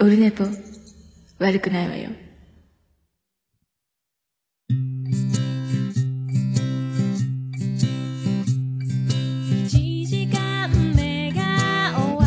[0.00, 0.44] オルネポ、
[1.40, 2.10] 悪くないわよ。
[9.66, 11.40] 一時間目が
[11.96, 12.22] 終わ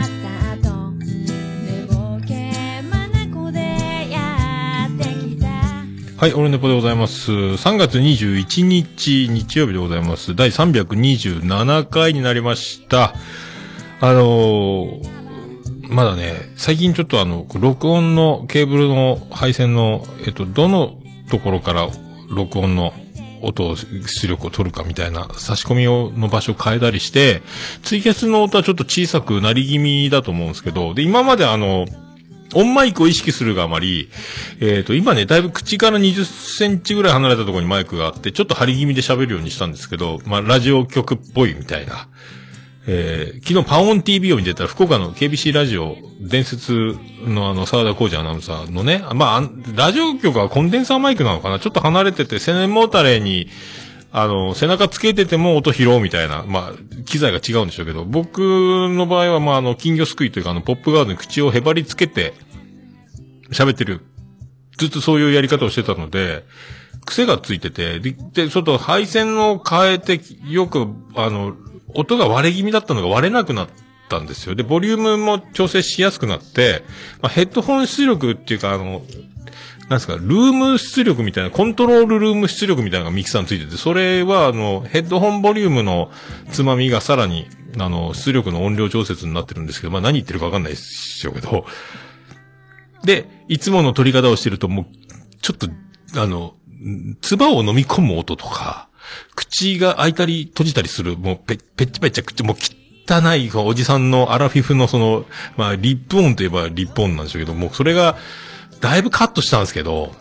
[0.00, 5.48] った後寝ぼけ眼でやってきた
[6.18, 7.32] はい、オルネポでございます。
[7.32, 10.36] 3月21日、日曜日でございます。
[10.36, 13.12] 第327回になりました。
[14.00, 15.17] あのー
[15.88, 20.98] まだね、最近ちょっとあの、録音のケーブルの配線の、えっと、どの
[21.30, 21.88] ところから
[22.28, 22.92] 録音の
[23.40, 27.42] 音を、出力を取るかみたいな差し込みをの場所を変えたりして、
[27.82, 31.86] ツイキャスの音はちょっと小さくなり気味だと思うんですけど、で、今まであの、
[32.54, 34.10] オンマイクを意識するがあまり、
[34.60, 42.08] えっ、と、今ね、だいぶ口から20センチぐらい離れたところにマイクがあって、ちょっと張り気味で喋るようにしたんですけど、まあ、ラジオ局っぽいみたいな。
[42.90, 49.42] えー昨日パオン TV を見てたら、福岡の KBC ラジオ、伝説のあの、沢田浩二アナウンサーのね、まあ、
[49.74, 51.58] ラジオ局はコンデンサーマイクなのかな？
[51.58, 53.48] ちょっと離れてて、背もたれに、
[54.10, 62.32] あの、背中つけてても音拾うみたいな、まあ、機材が違うんでしょうけど、僕の場合は、まあ、あの、金魚すくいというか、あの、ポップガードに口をへばりつけて、
[63.50, 64.00] 喋ってる。
[64.78, 66.44] ずっとそういうやり方をしてたので、
[67.04, 71.54] 癖がついてて、で、でちょっと配線を変えて、よく、あの、
[71.94, 73.68] 音が割れ気味だったのが割れなくなっ
[74.08, 74.54] たんですよ。
[74.54, 76.84] で、ボリュームも調整しやすくなって、
[77.22, 79.02] まあ、ヘッドホン出力っていうか、あの、
[79.88, 86.10] なんですか、ルーム出力みたいな、コントロールルーム出力みたいなのがミキサーについてて、それは、あの、ヘッドホンボリュームの
[86.50, 87.46] つまみがさらに、
[87.78, 91.64] あの、出力の音量調節になってるんですけど、まあ何言ってるかわかんないでしょうけど、
[93.02, 94.86] で、いつもの取り方をしてると、もう、
[95.40, 95.68] ちょっと、
[96.20, 96.54] あの、
[97.22, 98.88] 唾を飲み込む音とか、
[99.34, 102.56] 口が開いたり閉じたりする、もうぺ、ぺっちゃぺっちゃ口、もう
[103.08, 105.24] 汚い、おじさんのアラフィフのその、
[105.56, 108.16] まあ、リップ音といえばリップ音なんでしょうけど、もうそれが、
[108.80, 110.14] だいぶカットしたんですけど、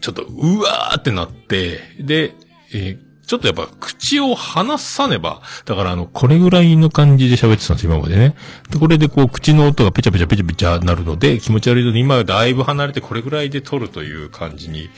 [0.00, 2.34] ちょっと、うわーってなって、で、
[2.72, 8.34] えーちょっとやっぱ口を離さねば、だからあの、これぐらいの感じで喋ってたんです、今までね。
[8.70, 14.88] で、これでこう、口の音がペチャペチャペチャペチャなるので、気持ち悪いので、今はだいぶ離れてこれぐらいで撮るという感じに、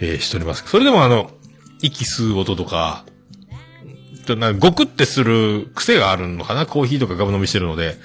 [0.00, 0.64] えーしております。
[0.66, 1.30] それでもあの、
[1.80, 3.04] 息吸う音とか、
[4.16, 6.66] ちょっとなんかゴクってする癖があるのかな？
[6.66, 7.96] コーヒーとかガブ飲みしてるので、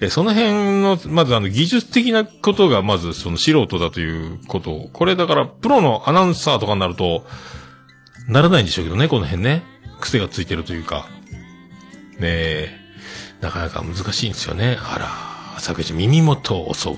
[0.00, 7.26] えその辺の、まずあの、技術的なことが、まずその素人だということを、これだから、プロのアナウンサーとかになると、
[8.28, 9.62] ならないんでしょうけどね、この辺ね。
[10.00, 11.08] 癖がついてるというか。
[12.18, 12.70] ねえ、
[13.40, 14.78] なかなか難しいんですよね。
[14.80, 16.96] あら、朝口耳元を襲う。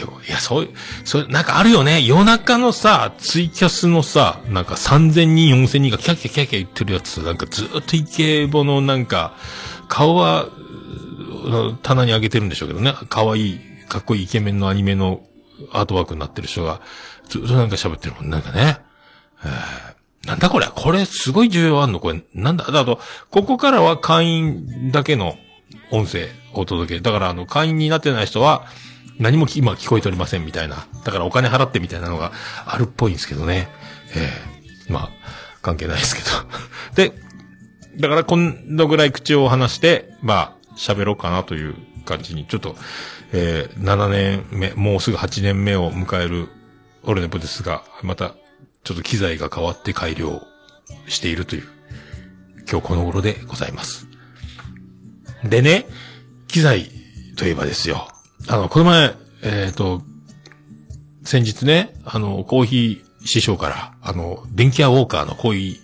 [0.00, 0.70] いや、そういう、
[1.04, 2.02] そういう、なんかあるよね。
[2.02, 9.34] 夜中のさ、ツイキャスのさ、なんか3000人、4000人がキャキャキャキャ言ってるやつ、なんかずっとイケボのなんか、
[9.88, 10.46] 顔は、
[11.82, 12.94] 棚に上げてるんでしょうけどね。
[13.08, 15.22] 可愛い、かっこいいイケメンのアニメの
[15.72, 16.80] アートワークになってる人が、
[17.28, 18.30] ずっとなんか喋ってるもん。
[18.30, 18.78] なんかね。
[20.24, 21.98] なんだこれこれすごい重要あんの？
[21.98, 22.64] これ、なんだ？
[22.70, 23.00] だと、
[23.30, 25.36] ここからは会員だけの
[25.90, 27.00] 音声をお届け。
[27.00, 28.66] だからあの、会員になってない人は、
[29.22, 30.86] 何も今聞こえておりませんみたいな。
[31.04, 32.32] だからお金払ってみたいなのが
[32.66, 33.68] あるっぽいんですけどね。
[34.16, 34.28] え
[34.88, 35.10] えまあ、
[35.62, 36.28] 関係ないですけど。
[36.94, 37.12] で、
[37.98, 42.76] だからこのぐらい口を離して、まあ、喋ろうかなという感じに、ちょっと、
[43.32, 46.48] えー、7年目、もうすぐ8年目を迎える
[47.04, 48.34] オルネポですが、また、
[48.82, 50.42] ちょっと機材が変わって改良
[51.06, 51.68] しているという、
[52.68, 54.08] 今日この頃でございます。
[55.44, 55.86] でね、
[56.48, 56.90] 機材
[57.36, 58.08] といえばですよ。
[58.48, 60.02] あの、この前、えっ、と、
[61.24, 65.80] 先日ね、あの、コーヒー師匠から、あの、電気屋ウォーカーの恋、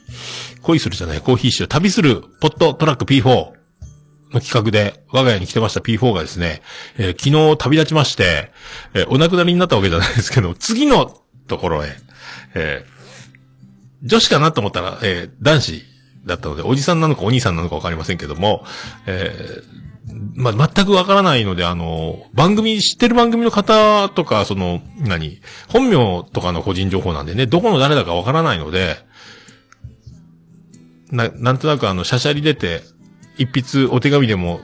[0.62, 3.24] 恋するじゃない、コーヒー師匠、旅するポットトラック P4
[4.32, 6.62] の企画で、我が家に来てました P4 がですね、
[6.98, 8.50] えー昨日旅立ちまして、
[8.94, 11.16] えーお亡くなりになったわけじゃないですけど、次の
[11.46, 11.90] ところへ、
[12.54, 12.98] えー
[14.04, 15.82] 女子かなと思ったら、えー男子
[16.26, 18.64] だったので、おじさんなのかお兄さんなのかわかりませんけども、
[19.06, 19.87] えー
[20.34, 28.96] まあ、全くわからないので、あの、番組、知ってる番組の方とか、その、何、本名とかの個人情報なんでね、どこの誰だかわからないので、
[31.10, 32.82] な、なんとなくあの、シャシャリ出て、
[33.36, 34.60] 一筆お手紙でも、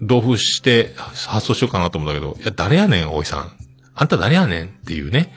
[0.00, 3.52] 同封して発送しようかなと思うんだけど、いや、誰やねん、おいさん。
[3.94, 4.66] あんた誰やねん？
[4.66, 5.32] っていうね、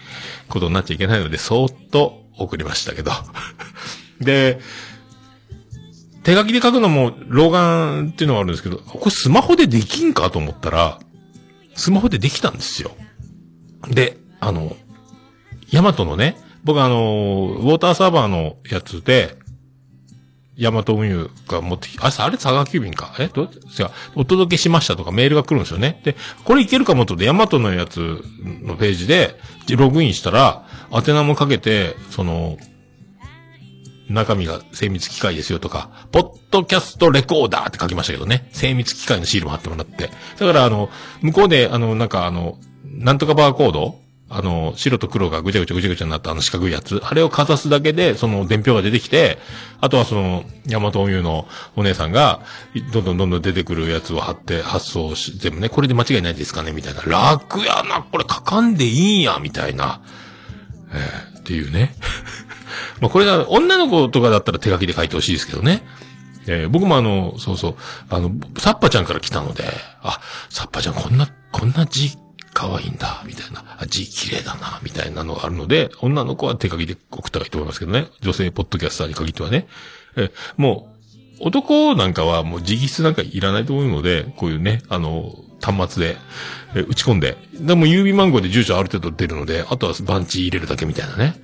[0.50, 3.12] ことになっちゃいけないので、そーっと送りましたけど。
[4.19, 4.59] で、
[6.27, 11.00] 手書きで書くのも老眼っていうのはあるんですけど、これスマホでできんかと思ったら、
[11.74, 12.91] スマホでできたんですよ。
[13.88, 14.75] で、あの、
[15.71, 16.35] ヤマトのね、
[16.65, 19.38] 僕あの、ウォーターサーバーのやつで、
[20.57, 23.15] ヤマト運輸が持ってき、あ、あれ佐川急便か。
[23.19, 23.89] えどう違う。
[24.15, 26.01] お届けしましたとかメールが来るんですよね。
[26.03, 28.21] で、これいけるかもとで、ヤマトのやつ
[28.63, 29.39] のページで、
[29.77, 32.57] ログインしたら、宛名もかけて、その、
[34.09, 38.50] 中身が精密機械ですよとか、ポッドキャストレコーダーって書きましたけどね。
[38.54, 40.12] 精密機械のシールも貼ってもらって。
[40.38, 40.89] だからあの、
[41.21, 44.00] 向こうで、あの、なんかあの、なんとかバーコード？
[44.30, 47.00] あの、白と黒がぐちゃぐちゃぐちゃぐちゃになったあの四角いやつ。
[47.01, 49.38] あれをかざすだけで、その伝票が出てきて、
[49.80, 52.42] あとはその、ヤマト運輸のお姉さんが、
[52.92, 56.74] どんどんどんどん出てくるやつを貼って発送し、全部ね、これで間違いないですかね？
[56.74, 57.01] みたいな。
[57.04, 60.01] 楽やな、これ書かんでいいんや、みたいな。
[60.92, 61.95] えーっていうね。
[63.02, 65.84] まあこれが女の子とかだったら手書きで書いてほしいですけどね。
[66.48, 67.75] えー僕もあの、そうそう、
[68.10, 69.64] あの、サッパちゃんから来たので、
[70.02, 70.19] あ、
[70.50, 72.18] サッパちゃんこんな、こんな字
[72.54, 78.08] 可愛いんだ、みたいな、あ字綺麗だな、みたいなのがあるので、女の子は手書きで送ったらいいと思いますけどね。
[78.22, 79.68] 女性ポッドキャスターに限ってはね。
[80.16, 80.98] えーもう、
[81.40, 86.18] 男なんかはもう直筆なんかいらないと思うので、こういうね、あの、端末で、
[86.75, 87.38] え打ち込んで。
[87.54, 91.36] でも郵便番号で住所ある程度出るので、あとは番地入れるだけみたいなね。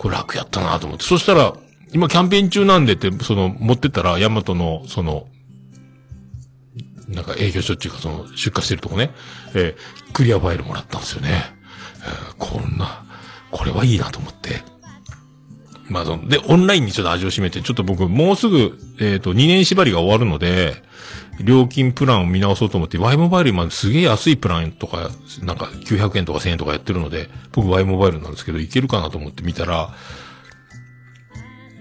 [0.00, 1.04] これ楽やったなと思って。
[1.04, 1.52] そしたら、
[1.92, 5.26] 今キャンペーン中なんでって、その、持ってったら、ヤマトの、その、
[7.06, 9.10] なんか営業所っていうか、その、出荷してるとこね、
[9.54, 11.44] えークリアファイルもらったんですよね。
[11.98, 13.04] えーこんな、
[13.50, 14.62] これはいいなと思って。
[15.90, 20.82] まあ、その、で、オンラインにちょっと味を占めて、ちょっと僕、もうすぐ、えっ、と、2年縛りが終わるので、
[21.42, 25.10] 料金プランを見直そうと思って、Y モバイル今すげえ安いプランとか、
[25.42, 29.94] なんか900円とか1000円とかやってるので、僕 Y モバイルなんですけど、いけるかなと思って見たら、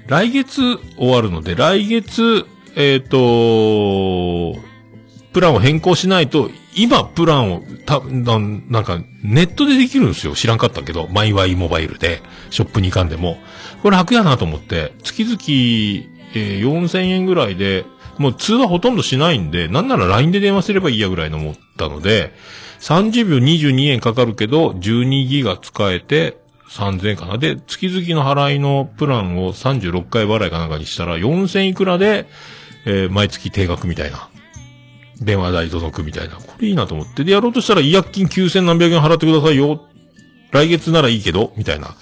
[0.07, 2.45] 来月終わるので、来月、
[2.75, 4.55] えっ、と、
[5.33, 10.33] プランを変更しないと、今プランを、た、なんなんか、ネットでできるんですよ。
[10.33, 13.37] 知らんかったけど、マイワイモバイルで、ショップに行かんでも。
[13.83, 15.35] これ楽やなと思って、月々、
[16.33, 17.85] えー4000円ぐらいで、
[18.19, 22.33] もう通話ほとんどしないんで、なんなら LINE で電話すればいいやぐらいの思ったので、
[22.81, 26.37] 30秒22円かかるけど、12ギガ使えて、
[26.69, 27.37] 3000円かな。
[27.37, 32.27] で、月々の払いのプランを36回払いかなんかにしたら、4000いくらで、
[32.85, 34.29] えー毎月定額みたいな。
[35.21, 36.35] 電話代届くみたいな。
[36.35, 37.23] これいいなと思って。
[37.23, 39.85] で、やろうとしたら、違約金9000何百円払ってくださいよ。
[40.51, 41.95] 来月ならいいけど、みたいな。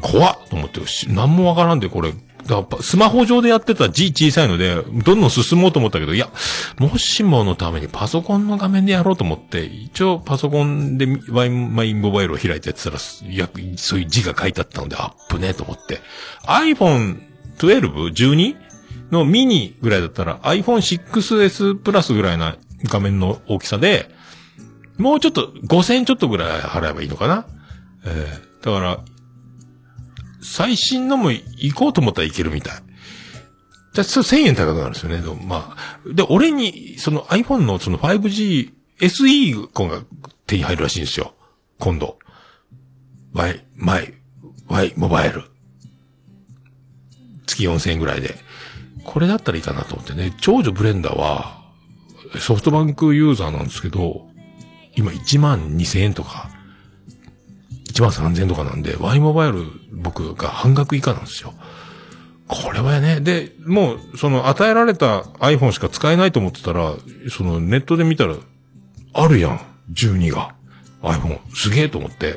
[0.00, 2.12] 怖っと思ってる、し何もわからんで、これ。
[2.48, 6.30] やっぱ、スマホ上でやってた字小さいので、どんどん進もうと思ったけど、いや、
[6.78, 16.00] もしものためにパソコンの画面でやろうと思って、一応パソコンでワイン、マインモバイルを開いてやってたら、いや、そういう字が書いてあったので、アップね、と思って。
[16.46, 17.20] iPhone
[17.58, 18.12] 12?
[18.12, 18.56] 12?
[19.12, 24.08] のミニぐらいだったら iPhone 6S プラスぐらいな画面の大きさで、
[24.98, 27.46] もうちょっと5000ちょっとぐらい払えばいいのかな
[28.04, 29.00] えーだから、
[30.52, 32.74] 最新のも行こうと思ったらいけるみたい。
[33.94, 35.22] じゃあ、1000円高くなるんですよね。
[35.46, 35.98] まあ。
[36.06, 38.70] で、俺に、その iPhone のその 5G、
[39.00, 40.02] SE コンが
[40.46, 41.32] 手に入るらしいんですよ。
[41.78, 42.18] 今度。
[43.32, 44.12] Y、マイ、
[44.68, 45.44] Y モバイル。
[47.46, 48.34] 月4000円ぐらいで。
[49.04, 50.36] これだったらいいかなと思ってね。
[50.38, 51.62] 長女ブレンダーは、
[52.38, 54.28] ソフトバンクユーザーなんですけど、
[54.96, 56.50] 今1万2000円とか、
[57.92, 61.54] 1万3000円とかなんで、Y モバイル僕が半額以下なんですよ。
[62.48, 66.94] これはね、で、もう、その与えられた iPhone しか使えないと思ってたら、
[67.30, 68.36] そのネットで見たら、
[69.14, 69.60] あるやん、
[69.92, 70.54] 12が。
[71.02, 72.36] iPhone、すげえと思って。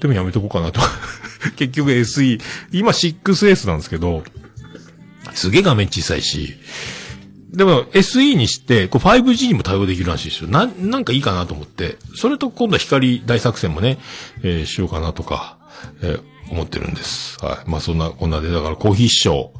[0.00, 0.80] でもやめとこうかなと。
[1.56, 2.40] 結局 SE、
[2.72, 4.24] 今 6S なんですけど、
[5.34, 6.56] すげえ画面小さいし、
[7.50, 10.50] でも SE にして、こう 5G にも対応できるらしいですよ。
[10.50, 13.98] な、なんかいいかなと思って、それと今度は光大作戦もね、
[14.42, 15.58] えーしようかなとか、
[16.02, 17.36] えー思ってるんです。
[17.44, 17.70] はい。
[17.70, 19.52] まあそんな、こんなで、だからコーヒー師匠、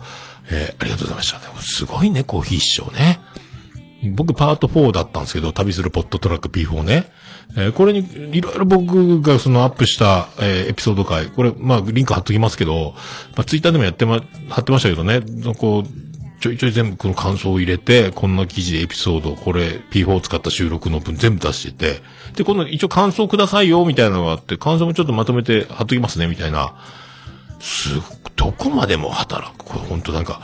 [0.50, 1.38] えーありがとうございました。
[1.38, 3.20] でもすごいね、コーヒー師匠ね。
[4.12, 7.10] 僕パート4だったんですけど、旅するポットトラック P4 ね。
[7.56, 12.94] えーこれに、いろいろ僕がそのアップした、えーエピソード回、これ、まあ、リンク貼っときますけど、
[13.36, 15.20] まあ、ツイッターでもやってま、貼ってましたけどね、
[15.58, 16.07] こう、
[16.40, 22.02] ちょいちょい全部この感想を入れて、こんな記事でエピソード、これ P4 を使った収録の分全部出してて、
[22.36, 26.74] で、この一応感想くださいよ、みたいなのがあって、感想もちょっとまとめて貼っときますね、みたいな。
[27.60, 27.90] す、
[28.36, 29.64] どこまでも働く。
[29.64, 30.40] これ本当なんか、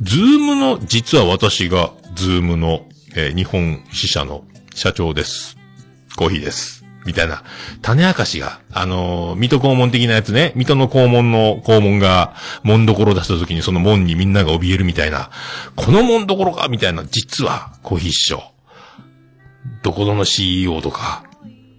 [0.00, 2.86] ズームの、実は私が、ズームの、
[3.16, 5.56] えー日本支社の社長です。
[6.16, 6.83] コーヒーです。
[7.04, 7.42] みたいな、
[7.82, 15.30] 種明かしが、あのー水戸黄門的なやつね、水戸の黄門の黄門が、紋所を出した時にその門にみんなが怯えるみたいな、
[15.76, 18.42] この紋所か、みたいな、実は、コーヒー師匠。
[19.82, 21.24] どこぞの CEO とか、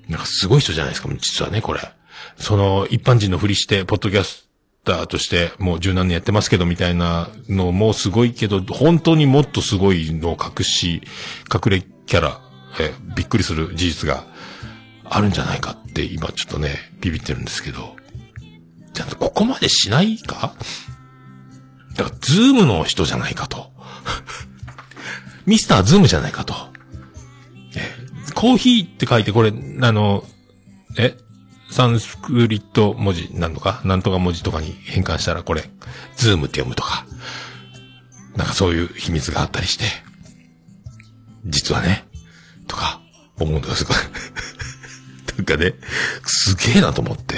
[0.08, 1.82] なんかすごい人じゃないですか、実はね、これ。
[2.38, 4.46] その、一般人のふりして、ポッドキャス
[4.86, 11.02] ターとしてもう十何年やってますけどみたいなのもすごいけど、本当にもっとすごいのを隠し、
[11.54, 12.40] 隠れキャラ、
[12.80, 14.26] えびっくりする事実が
[15.10, 17.96] あるんじゃないかって今ちょっとね、ビビってるんですけど、
[18.94, 20.56] ちゃんとここまでしないか？
[21.96, 23.72] だから、ズームの人じゃないかと。
[25.46, 26.54] ミスターズームじゃないかと。
[27.76, 27.96] え
[28.34, 30.28] コーヒーって書いてこれ、あの、
[30.98, 31.18] え
[31.72, 33.82] サンスクリット文字なんとか？
[33.86, 35.70] なんとか文字とかに変換したらこれ、
[36.18, 37.06] ズームって読むとか。
[38.36, 39.86] なんかそういう秘密があったりして。
[41.46, 42.06] 実はね、
[42.68, 43.00] とか、
[43.40, 43.96] 思うんですが。
[45.38, 45.74] なんかね、
[46.26, 47.36] すげえなと思って。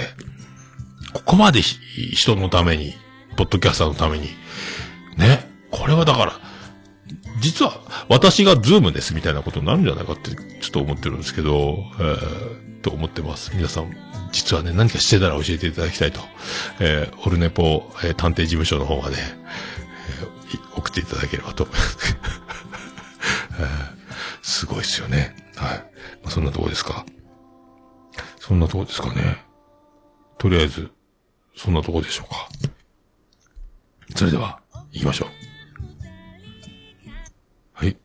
[1.13, 2.94] ここまで人のために、
[3.36, 4.30] ポッドキャスターのために、
[5.18, 6.34] ね、これはだから、
[7.39, 10.38] 実は私がズームですみたいなことになるんじゃないかってちょ
[10.68, 13.51] っと思ってるんですけど、えー、と思ってます。
[13.56, 13.96] 皆さん、
[14.32, 16.22] 実はね、何かしてたら教えていただきたいと。
[16.80, 21.68] えー、オルネポ、えー探偵事務所の方まで、えー送っていただければと。
[23.60, 23.98] えー
[24.42, 25.36] すごいですよね。
[25.58, 25.77] はい。
[26.24, 27.06] まあ、そんなとこですか。
[28.48, 29.44] そんなとこですかね。
[30.38, 30.89] とりあえず、
[31.54, 32.48] そんなとこでしょうか。
[34.16, 34.62] それでは、
[34.94, 35.30] 行きましょう。
[37.74, 37.98] はい。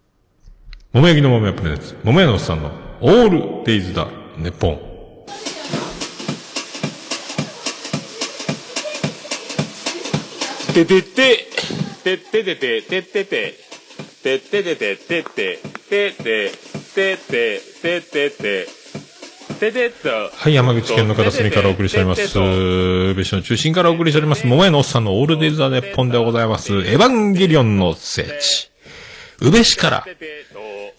[0.93, 1.97] 桃焼きの桃屋プレゼンツ。
[2.03, 4.81] 桃屋のおっさんのオールデイズだ、ネッポン。
[10.75, 11.47] ててて、
[12.03, 13.55] てっててて、ててて、
[14.25, 16.51] てててて、てて、てて、てて、
[16.95, 18.82] ててて、てて。
[20.39, 22.37] はい、山口県の片隅からお送りしております。
[22.37, 24.45] 宇部市の中心からお送りしております。
[24.45, 26.73] 桃屋のおっさんのオールデイズ・ザ・ネッポンでございます。
[26.73, 28.73] エヴァンゲリオンの聖地。
[29.41, 30.05] 宇部市から、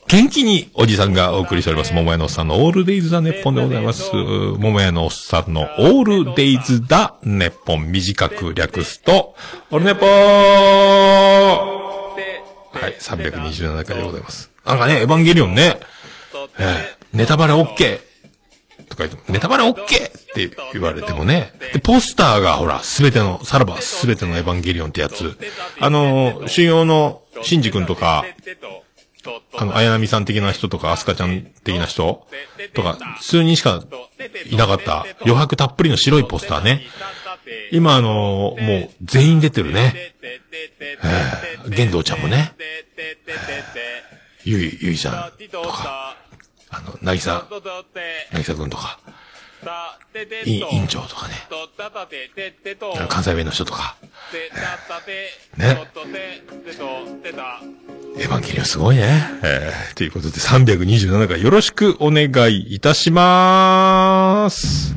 [0.08, 1.94] 元気におじさんがお送りしております。
[1.94, 4.10] 桃屋のおっさんのオールデイズ・ザ・ネッポンでございます。
[4.14, 7.92] 桃屋のおっさんのオールデイズ・ザ・ネッポン。
[7.92, 9.36] 短く略すと、
[9.72, 10.10] オルネポー
[12.72, 14.50] はい、327回でございます。
[14.66, 15.82] なんかね、エヴァンゲリオンね、
[16.58, 18.13] えーネタバレ OK
[18.96, 19.86] とか言っても、ネタバレ OK っ
[20.34, 21.54] て言われてもね。
[21.74, 25.38] で、ポスターがほら、すべての、さらばすべてのエヴァンゲリオンってやつ。
[25.80, 28.26] あの、主要の、シンジ君とか、
[29.56, 32.28] あの、綾波さん的な人とか、アスカちゃん的な人
[32.74, 33.84] とか、数人しか
[34.50, 36.82] いなかった、余白たっぷりの白いポスターね。
[37.72, 40.14] 今あのー、もう、全員出てるね。
[40.22, 42.54] えー、玄道ちゃんもね。
[44.46, 46.16] ゆい、ゆいちゃんとか、
[46.74, 47.46] あの、なぎさ、
[48.32, 49.00] なぎさくんとか、
[50.46, 51.36] 委員長とかね、
[53.10, 53.96] 関西弁の人とか、
[55.58, 55.78] ね。
[58.16, 59.24] エヴァンゲリオンすごいね。
[59.44, 64.96] えー、ということで327回よろしくお願いいたしまーす。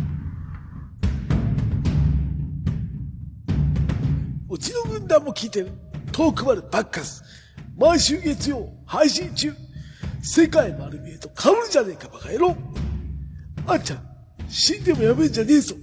[4.49, 5.71] うちの軍団も聞いてる。
[6.13, 7.23] トークバルバッカス。
[7.79, 9.66] 毎週月曜配信中。
[10.29, 12.57] 世界丸見えと被るじゃねえかバカ野郎。
[13.65, 14.03] あんちゃん、
[14.49, 15.77] 死んでもやめんじゃねえぞ。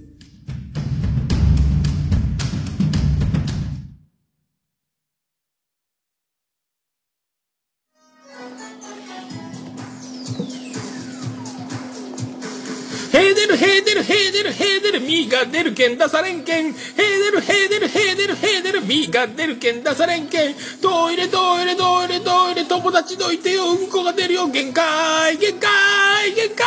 [13.14, 16.66] へーでるへーでるへーでるへーでるみが出るけん出されんけん。
[16.66, 20.54] へーでるへーでるへーでるへーでるみーが出るけん出されんけん。
[20.82, 24.48] トイレトイレトイレトイレ友達どいてようんこが出るよ。
[24.48, 26.66] 限界限界限界。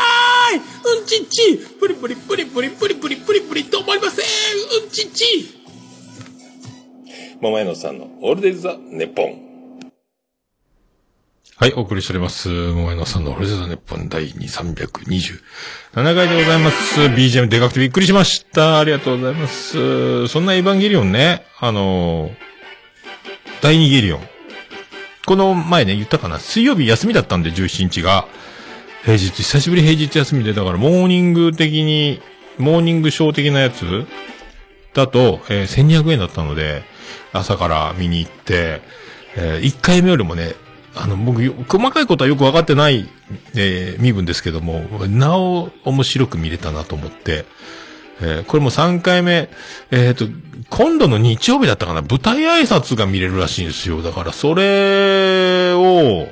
[0.56, 1.58] うんちっち。
[1.80, 4.26] プリプリプリプリプリプリプリプリ止まりません
[4.84, 5.54] うんちっち
[7.42, 9.47] 桃屋のさんのオールデイズ・ザ・ネッポン。
[11.60, 12.50] はい、お送りしております。
[12.50, 15.42] 桃屋のさんのオルゼザネッポン第2327
[15.94, 17.00] 回でございます。
[17.00, 18.78] BGM でかくてびっくりしました。
[18.78, 20.28] ありがとうございます。
[20.28, 22.32] そんなエヴァンゲリオンね、あのー
[23.64, 24.20] 第2ゲリオン。
[25.26, 28.28] この前ね、言ったかな、水曜日休みだったんで、17日が。
[29.02, 32.22] 平日、久しぶり平日休みで、だからモーニング的に、
[32.60, 34.06] モーニングショー的なやつ
[34.94, 36.84] だと、えー1200円だったので、
[37.34, 38.84] 朝から見に行って、
[39.36, 40.54] え1回目よりもね、
[41.00, 43.08] あの、僕、細かいことはよくわかってない、
[43.56, 47.46] えー身分ですけども、なお面白く見れたなと思って、
[48.22, 49.50] えーこれも3回目、
[49.92, 50.26] えっ、と、
[50.70, 54.02] 今度の日曜日だったかな、舞台挨拶が見れるらしいんですよ。
[54.02, 56.28] だから、それを、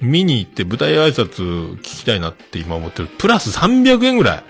[0.00, 3.08] 見に行って舞台挨拶聞きたいなって今思ってる。
[3.08, 4.44] プラス300円ぐらい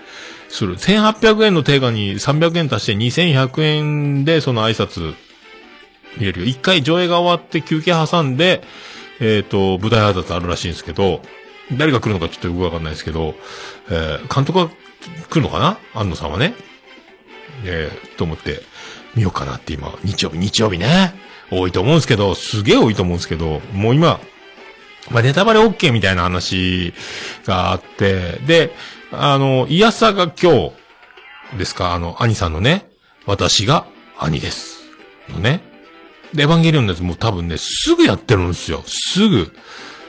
[0.49, 0.77] する。
[0.77, 5.15] 1800円の定価に300円足して2100円でその挨拶
[6.17, 6.45] 見れるよ。
[6.45, 8.61] 一回上映が終わって休憩挟んで、
[9.19, 11.21] えっ、と、舞台挨拶あるらしいんですけど、
[11.73, 13.35] 誰が来るのかちょっとよくわかんないですけど、
[13.89, 14.69] えー監督が
[15.29, 15.77] 来るのかな？
[15.93, 16.53] 安野さんはね。
[17.63, 18.61] えーと思って、
[19.15, 21.13] 見ようかなって今、日曜日、日曜日ね。
[21.51, 24.19] 多いと思うんですけど、すげえ多いと思うんですけど、もう今、
[25.09, 26.93] まあ、ネタバレ OK みたいな話
[27.45, 28.71] があって、で、
[29.11, 30.71] あの、いやさが今日
[31.57, 32.89] ですか、あの、兄さんのね、
[33.25, 33.87] 私が
[34.19, 34.83] 兄です。
[35.29, 35.68] のね。
[36.33, 38.83] エヴァンゲリオンのやつもう多分ね、すぐやってるんですよ。
[38.85, 39.51] すぐ。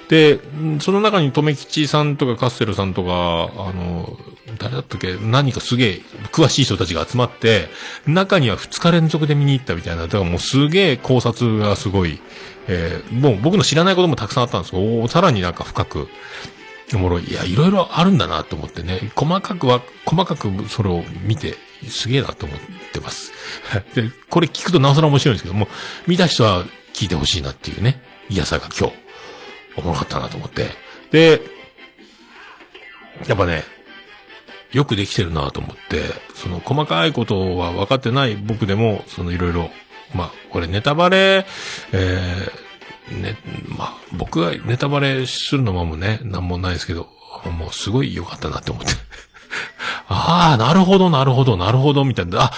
[0.08, 0.40] で、
[0.80, 3.10] その中に、とめきちさんとかカッセルさんとか、
[3.56, 4.18] あの、
[4.58, 5.16] 誰だったっけ？
[5.22, 7.68] 何かすげえ詳しい人たちが集まって、
[8.06, 12.20] 中には2日連続で見に行ったみたいな、だからもうすげえ考察がすごい、
[12.66, 16.08] えーもう僕の知らないこともたくさんあったんですけど、さらになんか深く、
[16.92, 17.24] おもろい。
[17.30, 21.54] いや、いろいろあるんだなと思ってね、細かくは、細かくそれを見て、
[21.88, 23.32] すげえなと思っててます。
[23.94, 25.68] で、これ聞くとなおさら面白いんですけども、
[26.06, 28.94] 見た人は聞いてほしいなっていうね、いやさが今日、
[29.76, 30.70] おもろかったなと思って。
[31.10, 31.40] で、
[33.26, 33.64] やっぱね、
[34.72, 36.02] よくできてるなと思って、
[36.34, 39.70] その細かいことは分かってない僕でも、そのいろいろ、
[40.14, 41.46] まあ、これネタバレ、
[41.92, 43.36] えー、ね、
[43.76, 47.08] まあ、僕がネタバレするのもね、なんもないですけど、
[47.58, 48.92] もうすごい良かったなって思って。
[50.08, 52.42] ああ、なるほど、なるほど、なるほど、みたいな。
[52.42, 52.52] あ、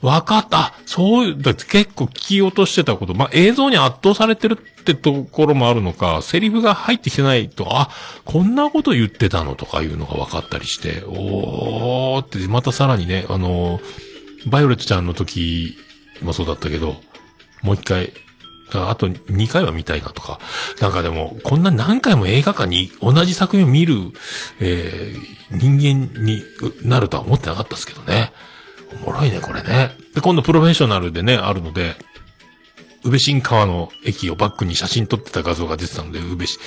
[0.00, 0.74] わかった。
[0.86, 7.90] そういう、だって結構聞き落としてたこと、まあ、映像に圧倒されてるってところもあるのか、セリフが入ってきてないと、あ、
[8.24, 13.80] こんなこと言ってたのとかいうのが分かったりして、おーって、またさらにね、あの、
[14.46, 15.76] バイオレットちゃんの時
[16.22, 16.96] もそうだったけど、
[17.62, 18.12] もう一回、
[18.74, 20.38] あと2回は見たいなとか。
[20.80, 23.94] なんかでも、こんな何回も映画館に同じ作品を見る、
[24.60, 25.78] えー、人
[26.12, 26.42] 間に
[26.82, 28.32] なるとは思ってなかったですけどね。
[29.04, 29.92] おもろいね、これね。
[30.14, 31.96] で、今度プロフェッショナルでね、あるので、
[33.04, 36.58] 宇部新川の駅をバックに写真撮ってた画像が出てたので、宇部し、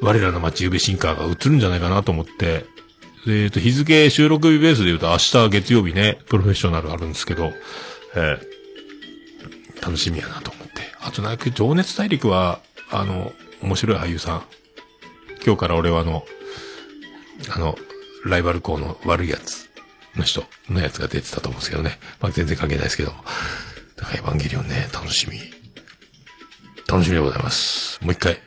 [0.00, 2.64] 我らの街宇部新川が映るんじゃないかなと思って、
[3.28, 7.52] えっ、と、日付収録日ベースで言うと明日月曜日ね、プロフェッショナルあるんですけど、
[8.16, 8.50] えー
[9.80, 10.59] 楽しみやなと。
[11.02, 14.42] あとなんか、情熱大陸は、あの、面白い俳優さん。
[15.44, 16.24] 今日から俺はあの、
[17.54, 17.76] あの、
[18.24, 19.70] ライバル校の悪いやつ
[20.16, 21.98] の人のやつが出てたと思うんですけどね。
[22.20, 23.12] まあ全然関係ないですけど。
[23.96, 25.38] だからエヴァンゲリオンね、楽しみ。
[26.86, 28.00] 楽しみでございます。
[28.02, 28.38] もう一回。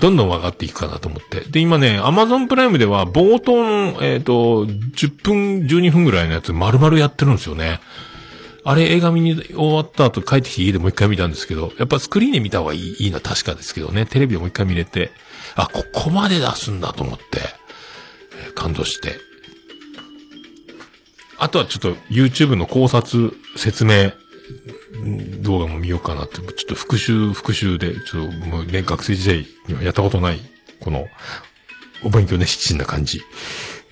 [0.00, 1.40] どんどん分かっていくかなと思って。
[1.40, 5.34] で、今ね、アマゾンプライムでは冒頭の、えっ、と、10分、
[5.66, 7.80] 12分ぐらいのやつ丸々やってるんですよね。
[8.64, 15.10] あれ映画見に終わった後帰ってきて家でもう一回見たんですけど、やっぱスクリーンで見た方がいいいいのは確かですけどね、テレビでもう一回見れて、
[15.56, 17.24] あ、ここまで出すんだと思って、
[18.46, 19.16] えー感動して。
[21.38, 24.12] あとはちょっと YouTube の考察、説明、
[25.40, 30.40] 動画も見ようかなって、ちょっと復習、復習で、ちょっともうね、学生時代にはやったことない、
[30.78, 31.08] この、
[32.04, 33.22] お勉強熱心な感じ。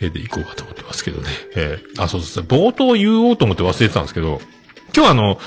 [0.01, 1.29] で行こうかと思ってますけどね。
[1.57, 2.45] えーあ、そうそうそう。
[2.45, 4.41] 冒頭言おうと思って忘れてたんですけど、
[4.95, 5.39] 今日はあの、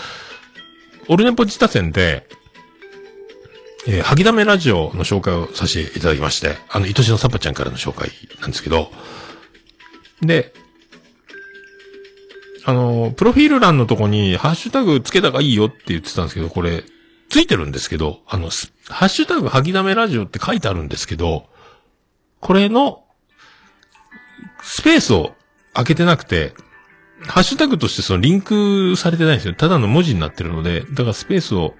[1.09, 2.27] オルネポ自他戦で、
[3.85, 8.89] えー、はぎだめラジオの紹介をさせていただきまして、あの、愛しのサッパちゃんからの紹介なんですけど、
[10.21, 10.53] で、
[12.65, 16.83] あの、プロフィール欄のとこに、ハッシュタグつけたがいいよって言ってたんですけど、これ、
[17.29, 18.49] ついてるんですけど、あの、
[18.87, 21.47] ハッシュタグはぎだめラジオって書いてあるんですけど、
[22.39, 23.03] これの、
[24.61, 25.33] スペースを
[25.73, 26.53] 開けてなくて、
[27.27, 29.53] ハッシュタグとしてそのリンクされてないんですよ。
[29.53, 31.75] ただの文字になってるので、だからスペースを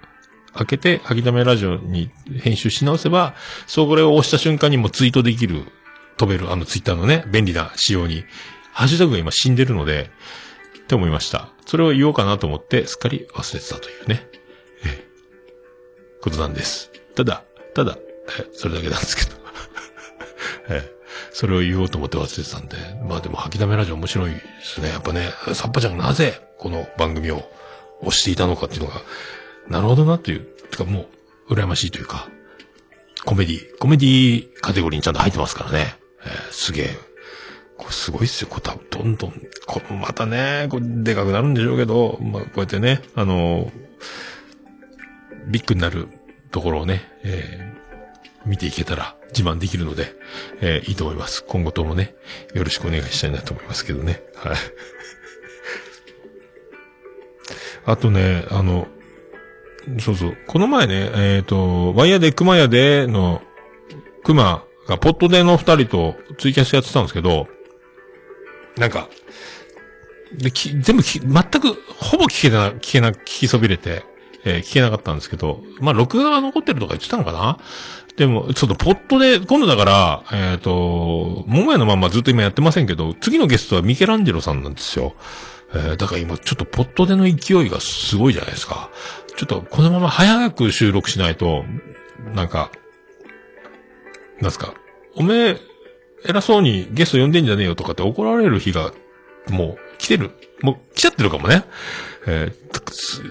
[0.54, 3.34] 開けて、はぎだめラジオに編集し直せば、
[3.66, 5.64] そうこれを押した瞬間にもツイートできる、
[6.16, 8.24] 飛べる、あのツイッターのね、便利な仕様に、
[8.72, 10.10] ハッシュタグが今死んでるので、
[10.78, 11.48] って思いました。
[11.66, 14.26] それを言おうかなと思って、すっかり忘れてたというね、
[14.84, 15.08] ええ、
[16.20, 16.90] ことなんです。
[17.14, 17.42] ただ、
[17.74, 17.98] ただ、
[18.38, 19.36] えそれだけなんですけど。
[20.70, 21.03] ええ
[21.34, 22.76] それを言おうと思って忘れてたんで。
[23.08, 24.90] まあでも、吐きだめラジオ面白いですね。
[24.90, 27.42] やっぱね、サッパちゃんがなぜこの番組を
[28.04, 29.02] 推していたのかっていうのが、
[29.68, 31.06] なるほどなっていう、てかも
[31.48, 32.28] う、羨ましいというか、
[33.24, 35.96] コメディ、コメディカテゴリーにちゃんと入ってますからね。
[36.24, 36.98] えーすげえ。
[37.78, 38.48] これすごいっすよ。
[38.48, 39.32] これ多分どんどん、
[39.66, 43.72] こまたね、これでかくなるんでしょうけど、まあこうやってね、あの
[45.48, 46.06] ビッグになる
[46.52, 47.73] ところをね、えー
[48.46, 50.14] 見ていけたら自慢できるので、
[50.60, 51.44] えーいいと思います。
[51.44, 52.14] 今後ともね、
[52.54, 54.22] よろしくお願いしたいなと思いますけどね。
[54.36, 54.56] はい。
[57.86, 58.88] あとね、あの、
[60.00, 63.42] そうそう、この前ね、えっ、と、ワイヤーで熊屋での、
[64.22, 67.48] 熊がポットでの二人とツイキャスやってたんですけど、
[68.78, 69.08] なんか、
[70.32, 74.04] で、き全部き、全く、ほぼ聞けな、聞けな、聞きそびれて、
[74.44, 77.58] えー聞けなかったんですけど、まあ、録画が残ってるとか言ってたのかな？
[78.16, 85.14] でも、ちょっとポットで、今度だから、えっ、と、桃屋のまんまずっと今やってませんけど、次のゲストはミケランジェロさんなんですよ。
[85.74, 88.90] えーだから今ちょっとポットでの勢いがすごいじゃないですか。
[89.36, 91.64] ちょっとこのまま早く収録しないと、
[92.34, 92.70] なんか、
[94.40, 94.74] なんすか、
[95.16, 95.60] おめえ、
[96.26, 98.92] 偉そうにゲスト呼んでんじゃねえよとかって怒られる日が、
[99.50, 100.30] もう来てる。
[100.62, 101.64] もう来ちゃってるかもね。
[102.26, 103.22] えーす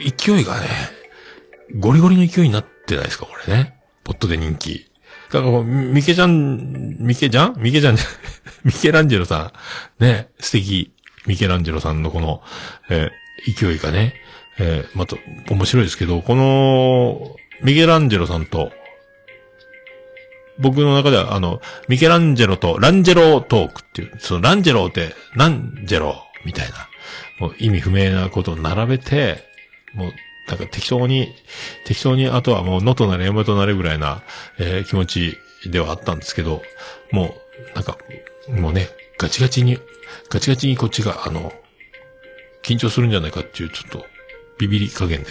[0.00, 0.66] 勢いがね、
[1.78, 3.75] ゴリゴリの勢いになってないですか、これね。
[4.06, 4.88] ポットで人気。
[5.32, 8.06] だから、ミケちゃん、ミケちゃんミケちゃんじゃ、
[8.64, 9.52] ミケランジェロさ
[9.98, 10.04] ん。
[10.04, 10.92] ね、素敵。
[11.26, 12.42] ミケランジェロさんのこの、
[12.88, 13.10] えー
[13.54, 14.14] 勢いがね、
[14.58, 15.16] えーまた、
[15.50, 18.72] 面白いですけど、この、ミケランジェロさんと、
[20.58, 26.88] 僕の中では、あの、ミケランジェロとランジェロトークっていう、そのランジェロって、ランジェロみたいな、
[27.38, 29.44] もう意味不明なことを並べて、
[29.92, 30.12] もう、
[30.48, 31.34] なんか適当に、
[31.84, 34.22] 適当に、あとはもう、野となれ山となれぐらいな、
[34.58, 35.38] えー気持ち
[35.70, 36.62] ではあったんですけど、
[37.10, 37.34] も
[37.72, 37.98] う、なんか、
[38.48, 39.78] もうね、ガチガチに、
[40.28, 41.52] ガチガチにこっちが、あの、
[42.62, 44.06] 緊張するんじゃないかっていう、ちょっと、
[44.58, 45.28] ビビり加減で、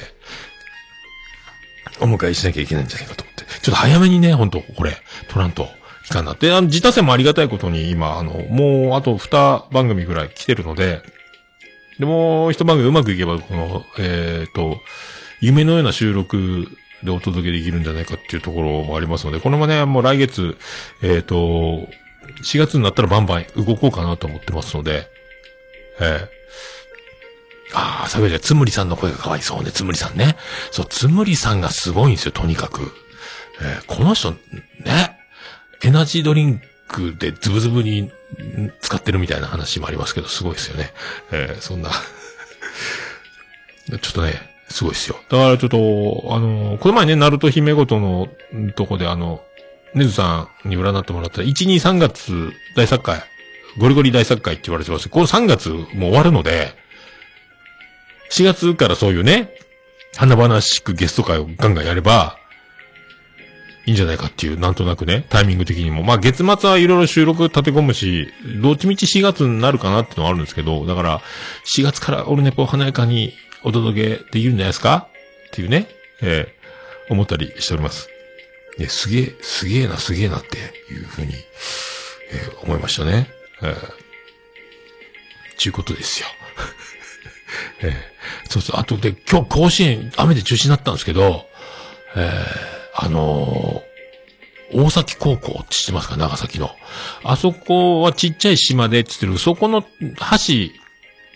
[2.02, 3.44] お迎えしなきゃいけないんじゃないかと思って。
[3.62, 4.98] ちょっと早めにね、ほんと、これ、
[5.30, 5.70] 取らんと
[6.08, 6.52] いかんなって。
[6.52, 11.02] あの、自他戦もありがたいことに、今、あの、もう、あと2番組ぐらい来てるので、
[12.00, 14.82] で、もう一番組うまくいけば、この、えっ、と、
[15.42, 16.68] 夢のような収録
[17.04, 20.58] でお届けできるんじゃないかっていうところもありますので、このまね、もう来月、
[21.02, 21.36] えっ、と、
[22.44, 25.08] 4月になったらバンバン動こうかなと思ってますので、
[26.02, 26.36] ええ
[27.74, 30.38] ああ、桜井ちゃ、つむりさんの声が可愛そうね、つむりさんね。
[30.72, 32.94] そう、つむりさんがすごいんですよ、とにかく。
[33.62, 34.38] えーこの人、ね、
[35.84, 38.12] エナジードリンクでズブズブに
[38.80, 40.92] 使ってるみたいな話もありますけど、すごいですよね。
[41.32, 41.90] えーそんな。
[43.90, 44.34] ちょっとね、
[44.70, 45.18] すごいですよ。
[45.30, 45.78] だからちょっと、
[46.34, 48.28] あのこの前ね、ナルト姫ごとの
[48.76, 49.44] とこであの、
[49.94, 53.24] ネズさんに占ってもらったら1、2、3月大作会、
[53.78, 56.74] ゴリゴリ大作会って言われてますこの3月もう終わるので、
[58.32, 59.56] 4月からそういうね、
[60.18, 62.38] 華々しくゲスト会をガンガンやれば、
[63.86, 66.02] いいんじゃないかっていう、なんとなくね、タイミング的にも。
[66.04, 71.22] まあ月末はいろいろ収録立て込むし、どっちみち4月になるかなってのはあるんですけど、だから、
[71.66, 75.08] 4月からオルネポ華やかにお届けできるんじゃないですか？
[75.48, 75.88] っていうね、
[76.22, 76.56] えー
[77.08, 78.10] 思ったりしております。
[78.80, 80.58] ね、すげえ、すげえな、すげえなって
[80.92, 81.34] いうふうに、
[82.32, 83.30] えー思いましたね。
[83.62, 83.78] えー
[85.58, 86.28] ちゅうことですよ。
[87.82, 88.80] えーそうそう。
[88.80, 91.46] あとで、今日甲子園雨で中止になったんですけど、
[92.16, 93.96] えーあのー
[94.74, 96.18] 大崎高校って知ってますか？
[96.18, 96.72] 長崎の。
[97.24, 99.88] あそこはちっちゃい島でって言ってる、そこの橋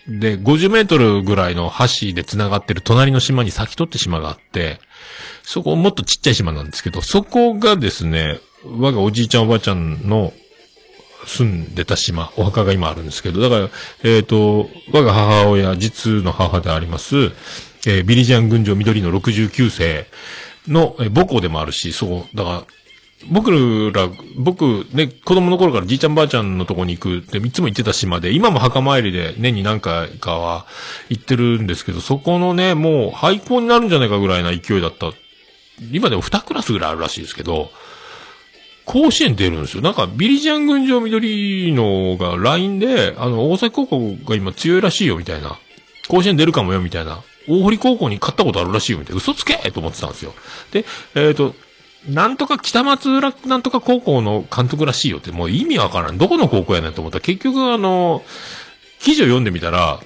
[0.08, 2.82] で50メートルぐらいの橋で繋がってる。
[2.82, 4.80] 隣の島に先取って島があって、
[5.42, 10.32] そこもっとちっちゃい島なんですけど、そこがですね、我がおじいちゃんおばあちゃんの
[11.26, 13.68] 住んでた島、お墓が今あるんですけど、だから、
[14.02, 17.16] えっ、と、我が母親、実の母であります、
[17.86, 20.06] えービリジアン群青緑の69世。
[20.68, 22.62] の、母校でもあるし、そう、だから、
[23.28, 23.50] 僕
[23.92, 30.66] ら、僕、ね、子供の頃からじいちゃんばあちゃんのとこに行くって、いつも行ってた島で、今も墓参りで年に何回かは
[31.10, 35.12] 行ってるんですけど、そこのね、もう廃校になるんじゃないかぐらいな勢いだった。
[35.92, 37.70] 今でも2クラスぐらいあるらしいですけど、
[38.86, 39.82] 甲子園出るんですよ。
[39.82, 45.58] なんか、ビリジャン群青緑のが LINE で、あの、大崎高校が今強いらしいよ、みたいな。
[46.08, 47.22] 甲子園出るかもよ、みたいな。
[47.50, 49.18] 大堀高校に勝ったことあるらしいよ、みたいな。
[49.18, 50.34] 嘘つけと思ってたんですよ。
[50.72, 50.84] で、
[51.14, 51.54] えっ、と、
[52.08, 56.18] なんとか北松浦なんとか高校の監督らしいよって、もう意味わからん。
[56.18, 58.22] どこの高校やねんと思ったら、結局あの、
[59.00, 60.00] 記事を読んでみたら、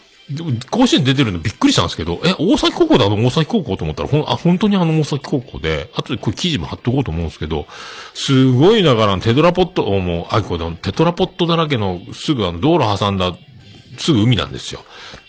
[0.70, 7.66] 甲子園出てるのびっくりしたんですけど、え、大崎高校だあの大崎高校と思ったら、ほん、あ、本当にあの大崎高校で、あとでこれ記事も貼っとこうと思うんですけど、
[8.14, 13.37] すごいだからテトラポット、おもう、あ、これテトラポットだらけの、すぐあの道路挟んだ、
[13.98, 14.80] すぐ海なんですよ。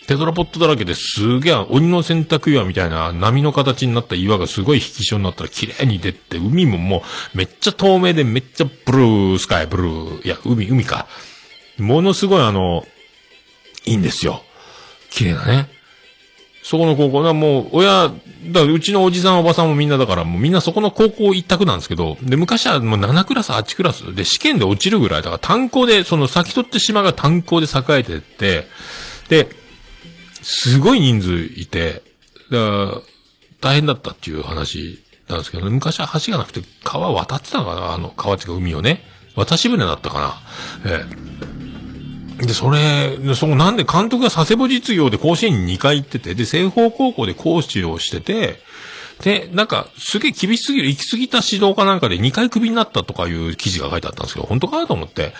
[0.07, 11.07] テトラポットだらけですげえ鬼の洗濯岩みたいな波の形になった岩がすごい引き潮になったら綺麗に出て、海ももうめっちゃ透明でめっちゃブルースカイ、ブルー、いや、海、海か。
[11.77, 12.85] ものすごいあの、
[13.85, 14.43] いいんですよ。
[15.09, 15.69] 綺麗なね。
[16.63, 18.11] そこの高校な、もう、親、
[18.47, 28.67] だからうちのおじさんおばさんもみんなだから、もうみんなそこの高校一択なんですけど、で、昔はもう7クラス、8クラス、で、試験で落ちるぐらい、だから炭鉱で、その先取って島が炭鉱で栄えてって、
[29.29, 29.64] で、
[30.47, 32.03] すごい人数いて、
[32.51, 39.01] 大変だったっていう話なんですけど、昔は橋がなくて川渡ってたのかなあの、川っていうか海をね。
[39.36, 40.39] 渡し船だったか
[40.86, 41.05] なえ
[42.43, 42.45] え。
[42.45, 48.60] で、それ、そのなんで監督が佐世保実業で甲子園に2回行ってて、で、西方高校で講師をしてて、
[49.21, 55.34] で、なんか、すげえ厳しすぎる、行き過ぎた指導かなんかで2回クビになったとかいう記事が書いてあったんですけど、本当かなと思って、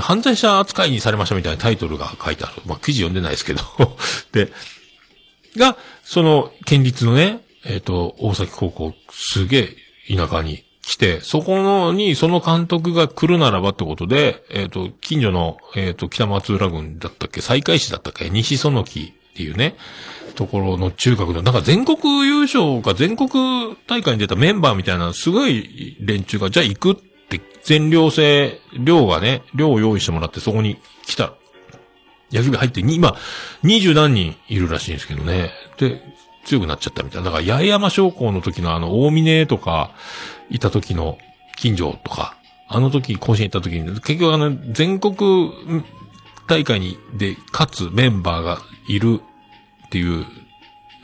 [0.00, 2.54] 犯罪者扱いにされましたみたいなタイトルが書いてある。
[2.66, 3.62] まあ、記事読んでないですけど。
[4.32, 4.52] で、
[5.56, 9.76] が、その、県立のね、えっ、と、大崎高校、すげ
[10.08, 19.00] え田舎に来て、そこのに、その監督が来るならばってことで、えっ、と、近所の、えっ、と、北松浦郡だったっけ、西海市だったっけ、西園木
[19.32, 19.76] っていうね、
[20.34, 31.34] ところの中学の、なんか全国優勝か全国大会に出たメンバーみたいな、すごい連中が、じゃあ行くって、全寮制、寮がね、寮を用意してもらってそこに来た
[32.32, 33.16] 野球部入って、今、
[33.62, 35.50] 二十何人いるらしいんですけどね。
[35.78, 36.02] で、
[36.44, 37.26] 強くなっちゃったみたいな。
[37.26, 39.90] だから、八重山商工の時のあの、大峰とか、
[40.50, 41.18] いた時の、
[41.56, 42.36] 近所とか、
[42.68, 45.52] あの時、甲子園行った時に、結局あの、全国
[46.48, 49.20] 大会に、で、勝つメンバーがいる
[49.92, 50.24] っていう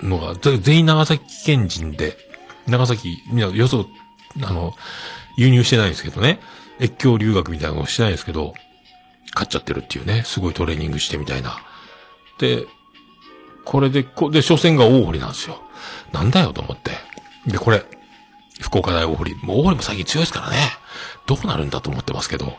[0.00, 2.16] のが、全員長崎県人で、
[2.66, 3.86] 長崎、みんな、よそ、
[4.42, 4.72] あの、
[5.36, 6.40] 輸入してないんですけどね。
[6.80, 8.54] 越境留学みたいなのをしてないんですけど、
[9.34, 11.58] 勝っちゃってるっていうね、すごいトレーニングしてみたいな。
[12.38, 12.64] で、
[13.66, 15.60] これで、こで、初戦が大堀なんですよ。
[16.12, 16.92] なんだよと思って。
[17.46, 17.84] で、これ、
[18.58, 19.34] 福岡大大堀。
[19.42, 20.56] もう大堀も最近強いですからね。
[21.26, 22.56] どうなるんだと思ってますけど。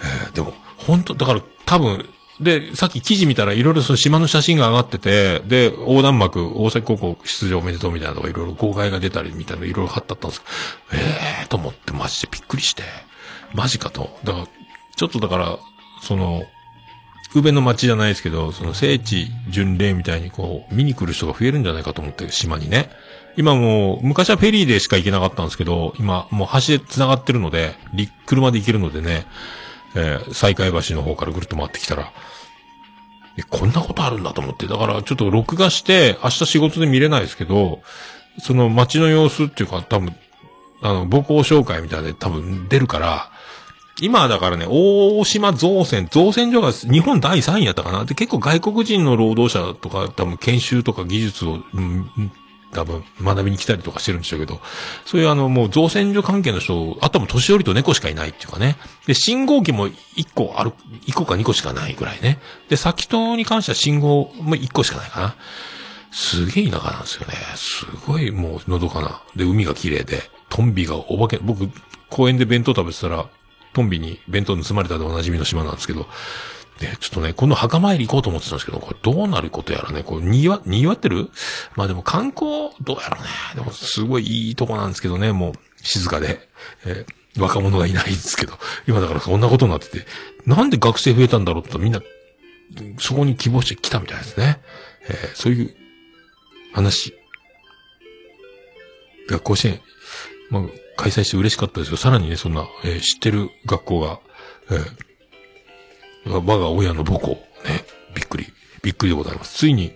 [0.00, 2.08] えーでも、本当だから多分、
[2.40, 10.42] で、さっき記事見たらいろいろその島の写真が上がってて、で、横断幕、大崎高校出場おめでとうみたいなのがいろいろ号外が出たりみたいなのいろいろ貼ってあったんです
[10.90, 11.04] けど、え
[11.42, 12.82] えー、と思ってマジでびっくりして、
[13.54, 14.18] マジかと。
[14.24, 14.46] だから、
[14.96, 15.58] ちょっとだから、
[16.00, 16.42] その、
[17.34, 22.90] 宇部の町じゃないですけど、その聖地巡礼みたいにこう、見に来る人が増えるんじゃないかと思って、島にね。
[23.36, 27.74] 今もう、昔はフェリーでしか行けなかったんですけど、今もう橋で繋がってるので、
[28.26, 29.26] 車で行けるのでね、
[29.94, 32.12] えー、西海橋の方からぐるっと回ってきたら、
[33.38, 34.66] えこんなことあるんだと思って。
[34.66, 37.80] だからちょっと録画して、明日仕事で見れないですけど、
[38.38, 40.14] その街の様子っていうか多分、
[40.82, 43.30] あの、母校紹介みたいで多分出るから、
[44.00, 52.10] 今だからね、大島造船、造船所が日本第3位やったかなで、結構外国人の労働者とか、多分研修とか技術を、うん、
[52.72, 54.60] 多分学びに来たりとかしてるんでしょうけど、
[55.04, 58.76] そういうあの、もう造船所関係の人、あとも年寄りと猫しかいないっていうかね。
[59.06, 59.94] で、信号機も1
[60.34, 60.72] 個ある、
[61.06, 62.38] 1個か2個しかないぐらいね。
[62.68, 65.34] で、先島に関しては信号も1個しかないかな。
[66.12, 67.34] すげえ田舎なんですよね。
[67.56, 69.22] すごいもうのどかな。
[69.36, 71.70] で、海が綺麗で、トンビがお化け、僕、
[72.08, 73.26] 公園で弁当食べてたら、
[73.72, 76.06] トンビに弁当盗まれたでおなじみの島なんですけど、
[76.80, 81.30] で、ちょっとね、この墓参り行こうと思ってたんですけど、これどうなることやらね、こう、にぎわ、にぎわってる？
[81.76, 86.48] まあでも観光、どうやらね、でもすごいいいとこなんですけどね、もう、静かで、
[86.84, 88.52] えー若者がいないんですけど、
[88.86, 90.04] 今だからそんなことになってて、
[90.44, 92.02] なんで学生増えたんだろうってみんな、
[92.98, 94.60] そこに希望して来たみたいですね。
[95.08, 95.74] えーそういう
[96.74, 97.14] 話。
[99.30, 99.80] 学校支援、
[100.50, 100.62] まあ、
[100.98, 104.20] 開催して嬉しかったですけど、さらにね、そんな、えー知ってる学校が、
[104.70, 105.11] えー
[106.26, 108.46] 我が親の母校、ね、びっくり、
[108.82, 109.58] びっくりでございます。
[109.58, 109.92] ついに、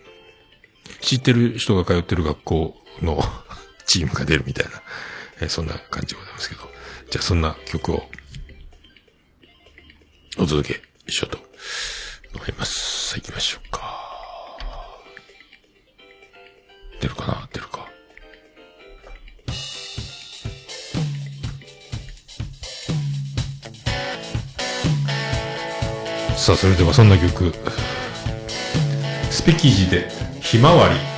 [1.00, 3.22] 知ってる人が通ってる学校の
[3.86, 4.82] チームが出るみたいな、
[5.40, 6.70] えそんな感じでございますけど。
[7.10, 8.08] じゃあそんな曲を、
[10.38, 11.38] お届けしようと
[12.34, 13.10] 思います。
[13.10, 13.96] さあ行きましょうか。
[17.00, 17.48] 出るかな？
[17.52, 17.88] 出るか。
[26.46, 27.52] さあ、それではそんな曲。
[29.32, 30.06] スペキジで、
[30.40, 31.15] ひまわり。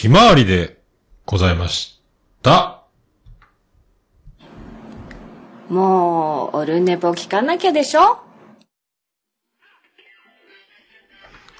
[0.00, 0.78] ひまわりで
[1.26, 2.00] ございまし
[2.40, 2.84] た。
[5.68, 8.18] もう、オルネポ聞かなきゃでしょ？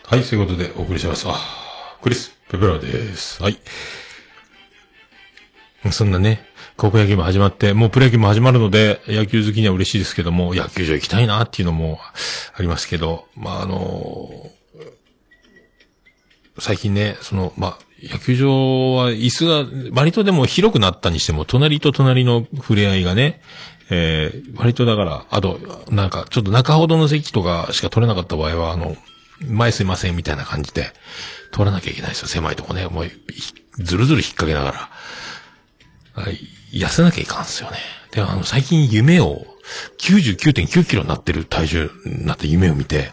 [0.07, 1.27] はい、そういうことでお送りします。
[1.29, 1.35] あ、
[2.01, 3.43] クリス・ペペラです。
[3.43, 3.59] はい。
[5.93, 6.49] そんなね、
[6.79, 11.99] 高校野球も始まって、もうプロ野球も始まるので、野球好きには嬉しいですけども、野球場行きたいなっていうのも
[12.55, 14.51] ありますけど、まあ、あの
[16.59, 23.41] 最近ね、その、まあ、野球場は椅子が割とでも広くなったにしても、隣と隣の触れ合いがね、
[23.91, 25.59] えー、割とだから、あと、
[25.91, 28.97] なんか、ちょっと中ほどの席とかしか取れなかった場合は、あの、
[29.47, 30.93] 前すいませんみたいな感じで、
[31.51, 32.29] 取らなきゃいけないですよ。
[32.29, 32.87] 狭いとこね。
[32.87, 33.11] もう、
[33.79, 34.89] ずるずる引っ掛けなが
[36.15, 36.23] ら。
[36.23, 36.39] はい、
[36.73, 37.79] 痩せなきゃいかんすよね。
[38.13, 39.45] で、あの、最近夢を、
[39.99, 43.13] 99.9キロになってる体重になって夢を見て、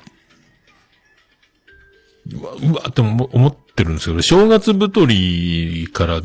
[2.31, 6.21] うわ、うわって思思ってるんですけど、正月太りから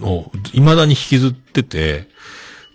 [0.00, 2.08] を未だに引きずってて、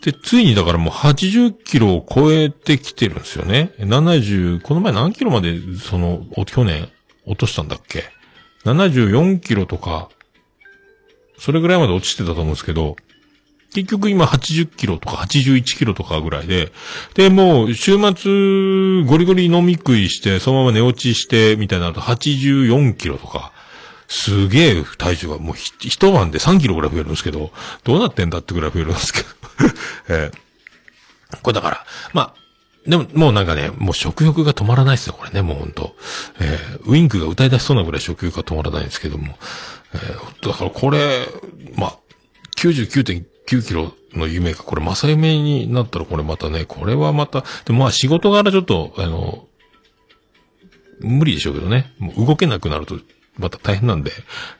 [0.03, 3.71] で、ついにだからもう80キロを超えてきてるんですよね。
[3.79, 6.89] 70、この前何キロまで、その、去年
[7.25, 8.05] 落としたんだっけ
[8.65, 10.09] ?74 キロとか、
[11.37, 12.97] それぐらいまで落ちてたと思うんですけど、
[13.73, 16.71] 結局今80キロとか81キロとかぐらいで、
[17.13, 23.53] で、もう週末ゴリゴリ飲み食いして、そのまま寝落ちして、みたいなると84キロとか、
[24.09, 27.51] すげえ体重がもう一晩で3キロぐらい増えるんですけど、
[27.83, 29.27] どうなってんだってぐらい増えるんですけど。
[30.09, 30.37] えー
[31.43, 35.95] これだから、まあ、でも、もうなんかね、もう食欲が止まらないですよ、これね、もうほんと。
[36.39, 39.37] えーウィンクが歌い出しそうなぐらい食欲が止まらないんですけども。
[39.93, 41.27] えーだからこれ、
[41.75, 41.97] まあ、
[42.57, 49.47] 99.9キロの夢が、これ、正夢になったら、これまたね、これはまた、でもまあ仕事柄ちょっと、あの、
[50.99, 52.99] 無理でしょうけどね、もう動けなくなると、
[53.37, 54.11] また大変なんで、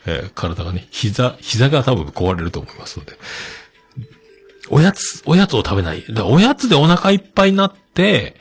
[0.06, 3.14] えー体がね、膝、膝が多分壊れると思いますので。
[4.70, 6.04] おやつ、おやつを食べない。
[6.14, 8.36] だおやつでお腹いっぱいになって、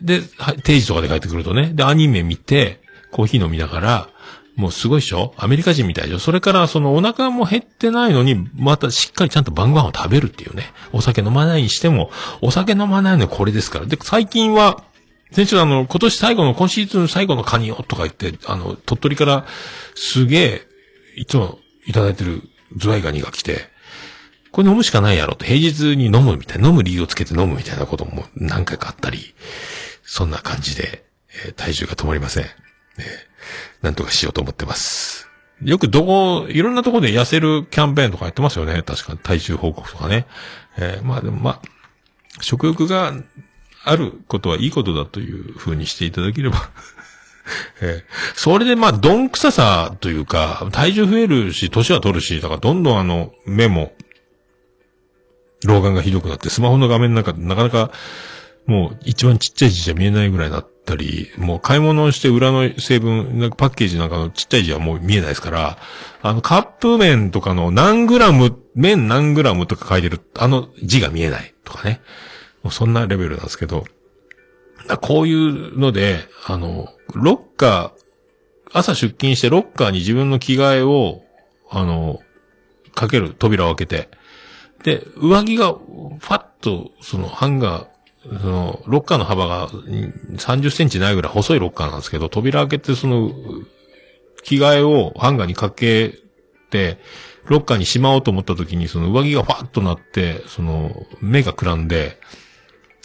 [0.00, 2.80] で、はい定時とかで帰ってくるとね、で、アニメ見て、
[3.10, 4.08] コーヒー飲みながら、
[4.56, 5.34] もうすごいでしょ？
[5.36, 6.18] アメリカ人みたいでしょ？
[6.18, 10.72] それから、そのお腹も減ってないのに、またしっかりちゃんと晩ご飯を食べるっていうね。
[10.92, 13.86] お酒飲まないにしても、お酒飲まないのはこれですから。
[13.86, 14.82] で、最近は、
[15.32, 19.46] 先週あの、今年最後の、今シーズン最後のカニをとか言って、あの、鳥取から、
[19.94, 20.62] すげえ、
[21.16, 22.42] いつもいただいてる
[22.76, 23.70] ズワイガニが来て、
[24.50, 29.34] これ飲むしかないやろと、平日に飲むみたいな、飲む理由をつけて飲むみたいなことも何回かあったり、
[30.04, 31.04] そんな感じで、
[31.46, 32.44] えー体重が止まりません。
[32.44, 32.52] えー
[33.80, 35.28] なんとかしようと思ってます。
[35.62, 38.82] よくどこ、いろんなところで痩せるキャンペーンとかやってますよね。
[38.82, 40.26] 確か体重報告とかね。
[40.76, 41.60] えーまあでもまあ、
[42.40, 43.14] 食欲が
[43.84, 46.70] あることはいいことだという風にしていただければ。
[47.80, 53.92] えーそれでまあ、どんくささというか、体重増えるし、年は取るし、だからどんどんあの、目も、
[55.64, 57.90] 老眼がひどくなって、スマホの画面の中でなかなか、
[58.66, 65.78] もう一番ちっちゃい字じゃ見えないぐらいになったり、もう買い物をして裏の成分、なんかパッケージなんかのちっちゃい字はもう見えないですから、
[66.22, 72.00] あのカップ麺とかの何グラム、麺何グラムとか書いてる、あの字が見えないとかね。
[72.62, 73.84] もうそんなレベルなんですけど、
[75.00, 78.02] こういうので、あの、ロッカー、
[78.72, 81.22] 朝出勤してロッカーに自分の着替えを、
[81.70, 82.20] あの、
[82.94, 84.08] かける扉を開けて、
[84.82, 93.30] で、上着が、ファッと、その、ハンガー、その、ロッカーの幅が30センチないぐらい細いロッカーなんですけど、扉開けて、その、
[94.42, 96.18] 着替えをハンガーにかけ
[96.70, 96.98] て、
[97.44, 102.18] ロッカーにしまおうと思った時に、その上着がファッとなって、その、目がくらんで、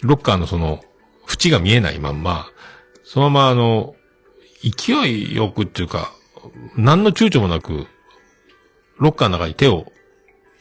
[0.03, 0.83] ロッカーのその、
[1.27, 2.47] 縁が見えないまんま、
[3.03, 3.95] そのままあの、
[4.63, 6.13] 勢いよくっていうか、
[6.75, 7.87] 何の躊躇もなく、
[8.97, 9.91] ロッカーの中に手を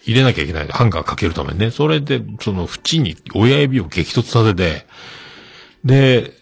[0.04, 0.68] 入れなきゃいけない。
[0.68, 1.70] ハンガーかけるためにね。
[1.70, 4.86] それで、その縁に親指を激突させて、
[5.84, 6.32] で、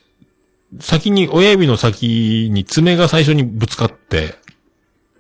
[0.81, 4.35] 先に、親指の先に爪が最初にぶつかって、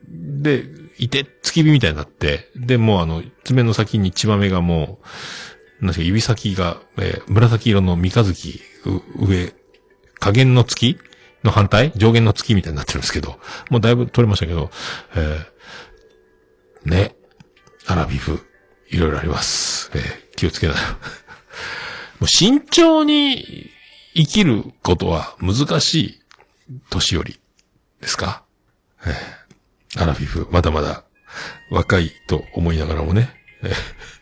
[0.08, 0.64] で、
[0.98, 5.06] いて、突き火みたいになって、で、もうあの、爪の先に血豆がもう、
[5.84, 8.60] なんか、指先が、えー紫色の三日月、
[9.16, 9.52] 上、
[10.18, 10.98] 下限の月
[11.44, 13.38] の反対上限の月みたいになってるんですけど、
[13.70, 14.70] もうだいぶ取れましたけど、
[15.14, 17.14] えーね、
[17.86, 18.40] アラビフ、
[18.88, 19.90] いろいろあります。
[19.94, 20.74] えー気をつけな。
[22.18, 23.70] もう慎重に
[24.14, 26.22] 生きることは難しい
[26.90, 27.40] 年寄り
[28.00, 28.42] ですか、
[29.06, 31.04] えーアラフィフ、まだまだ
[31.70, 33.30] 若いと思いながらもね。
[33.62, 34.13] えー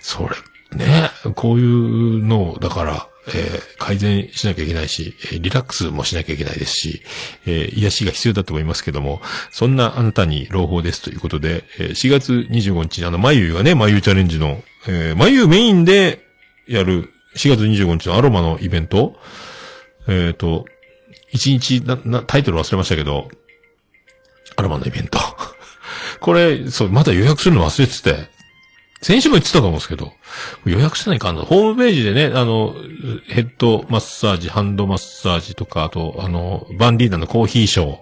[0.00, 0.36] それ、
[0.76, 7.02] ね、こういうのを、だから、えー改善しなきゃいけないし、えーリラックスもしなきゃいけないですし、
[7.46, 9.20] えー癒しが必要だと思いますけども、
[9.50, 16.26] そんなあなたに朗報ですということで、えー4月25日あの、まゆがね、まゆチャレンジの、えー、まゆメインで
[16.68, 19.16] やる4月25日のアロマのイベント、
[20.08, 20.64] えっ、と、
[21.34, 23.28] 1日な、な、タイトル忘れましたけど、
[24.56, 25.18] アロマのイベント。
[26.20, 28.35] これ、そう、まだ予約するの忘れてて、
[29.02, 30.14] 先週も言ってたと思うんですけど、
[30.64, 31.42] 予約してないかんな。
[31.42, 32.74] ホームページでね、あの、
[33.28, 37.98] ヘッドマッサージ、ハンドマッサージとか、あと、あの、バンリーナのコーヒーショー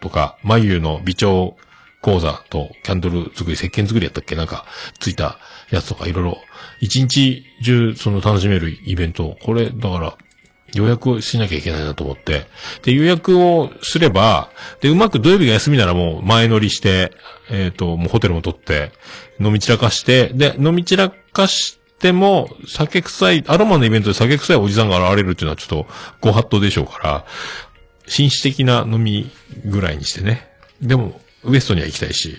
[0.00, 1.56] とか、眉の微調
[2.02, 4.36] 講座と、キャンドル作り、石鹸作りやったっけ？
[4.36, 4.66] なんか、
[5.00, 5.38] ついた
[5.70, 6.38] やつとか、いろいろ、
[6.80, 9.36] 一日中、その楽しめるイベント。
[9.42, 10.16] これ、だから、
[10.74, 12.46] 予約をしなきゃいけないなと思って。
[12.82, 14.50] で、予約をすれば、
[14.80, 17.12] で、うまく土曜日が休みならもう前乗りして、
[17.50, 18.92] えっ、と、もうホテルも取って、
[19.40, 25.86] 飲み散らかして、で、飲み散らかしても、酒臭い、アロマのイベントで酒臭いおじさんが現れるっていうのはちょっと
[26.20, 27.24] ご法度でしょうから、
[28.06, 29.30] 紳士的な飲み
[29.64, 30.48] ぐらいにしてね。
[30.80, 32.36] でも、ウエストには行きたいし、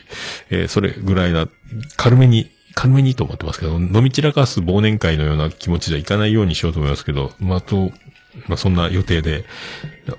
[0.50, 1.48] えーそれぐらいな、
[1.96, 7.92] 軽めに、軽めにと思ってますけど、飲み散らかす忘年会のような気持ちではいかないようにしようと思いますけど、まあ、と、
[8.48, 9.46] まあ、そんな予定で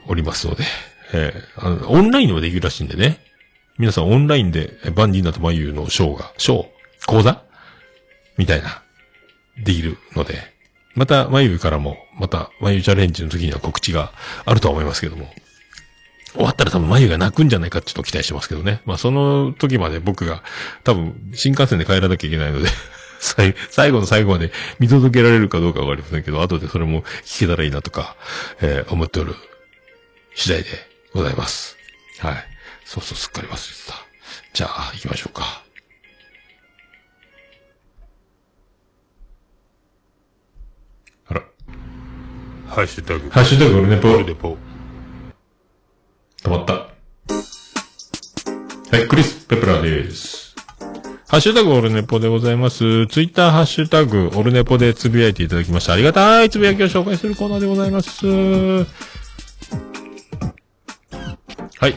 [0.07, 0.65] おりますので、
[1.13, 3.19] えーあの、オンラインでもできるらしいんでね。
[3.79, 6.67] 皆さんオンラインで、バンディーナとマユのショーが、ショー
[7.07, 7.43] 講座？
[8.37, 8.83] みたいな、
[9.63, 10.35] できるので、
[10.95, 14.13] また、マユからも、また、マユチャレンジの時には告知が
[14.45, 15.33] あるとは思いますけども、
[16.33, 18.83] 終わったら多分眉が泣くんじゃないかちょっと期待してますけどね。
[18.85, 20.45] まあその時まで僕が
[20.85, 22.69] 多分新幹線で帰らなきゃいけないので、
[23.21, 28.17] 最最後の最後まで見届けられるかどうかわかりませんけど、後でそれも聞けたらいいなとか、
[28.63, 29.35] えー思っておる
[30.35, 30.69] 次第で
[31.13, 31.77] ございます。
[32.19, 32.35] はい。
[32.85, 33.95] そうそう、すっかり忘れてた。
[34.53, 35.63] じゃあ、行きましょうか。
[41.29, 41.43] あら。
[42.69, 43.31] ハッシュタグ。
[43.31, 44.57] ハッシュタグオルネポオルネポ。
[46.43, 46.73] 止まった。
[46.73, 46.91] は
[48.99, 50.50] い、クリス・ペプラーです。
[51.31, 53.07] ハッシュタグオルネポでございます。
[53.07, 55.93] ツイッターハッシュタグオルネポでつぶやいていただきました。
[55.93, 58.27] ありがたいつぶやきを紹介するコーナーでございます。
[58.27, 58.85] は
[61.87, 61.95] い。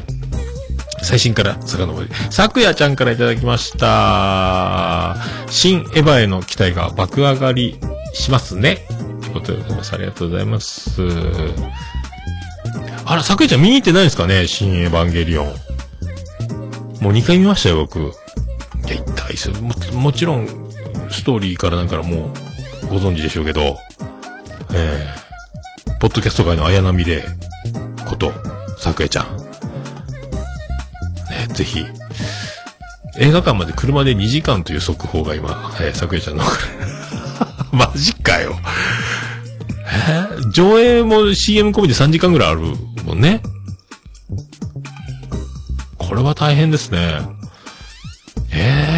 [1.02, 2.10] 最新から遡り。
[2.30, 5.16] 昨夜ちゃんからいただきました。
[5.50, 7.80] 新エヴァへの期待が爆上がり
[8.14, 8.86] しますね。
[9.22, 9.94] ということでございます。
[9.94, 11.02] ありがとうございます。
[13.06, 14.46] あら、桜井ちゃん見に行ってないですかね？
[14.46, 15.48] 新エヴァンゲリオン。
[17.02, 18.14] もう2回見ましたよ、僕。
[19.34, 19.52] い、です。
[19.62, 20.48] も、もちろん、
[21.10, 22.34] ストーリーからなんかも
[22.84, 23.78] う、ご存知でしょうけど、
[24.74, 27.22] えー、ポッドキャスト界の綾波レイ
[28.06, 28.34] こと、
[28.78, 29.38] 桜井ちゃん。
[29.38, 29.44] ね、
[31.54, 31.86] ぜひ、
[33.18, 36.44] 映画館まで車で2時間という速報が今、えー、桜井ちゃんの。
[37.72, 38.58] マジかよ。
[40.08, 42.62] えー上映も CM 込みで3時間ぐらいある
[43.06, 43.42] もんね。
[45.98, 47.22] これは大変ですね。
[48.52, 48.93] ええー、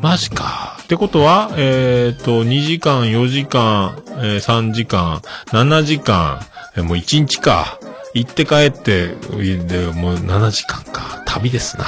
[0.00, 0.78] マジか。
[0.82, 6.40] ってことは、えっ、と、2時間、4時間、えー3時間、7時間、
[6.74, 7.78] えーもう1日か。
[8.14, 11.22] 行って帰って、で、もう7時間か。
[11.26, 11.84] 旅ですな。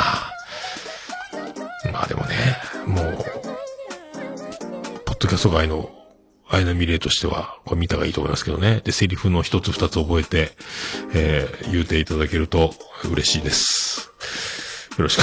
[1.91, 2.37] まあでもね、
[2.87, 3.17] もう、
[5.05, 5.91] ポッドキャスト界の
[6.51, 8.83] アイナミレイとしては、これ見たがいいと思いますけどね。
[8.85, 10.53] で、セリフの一つ二つ覚えて、
[11.15, 12.75] えー、言うていただけると
[13.11, 14.13] 嬉しいです。
[14.99, 15.23] よろしく、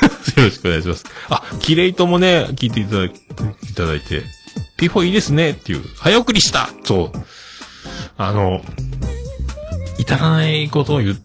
[0.36, 1.04] よろしくお願いします。
[1.28, 3.12] あ、キレイともね、聞いていただい
[3.70, 4.22] いただいて、
[4.78, 7.18] P4 いいですねっていう、早送りしたそう。
[8.16, 8.62] あの、
[9.98, 11.16] 至らないことを言っ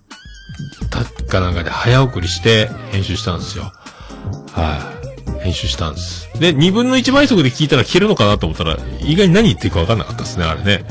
[0.90, 3.72] たかなんかで早送りして編集したんですよ。
[4.52, 4.92] は
[5.40, 5.44] い。
[5.44, 6.30] 編集したんです。
[6.40, 10.86] で、2分の1倍速で聞いたら消えるのかなと思ったら、意外に何言ってるか分かんなかったですね、あれね。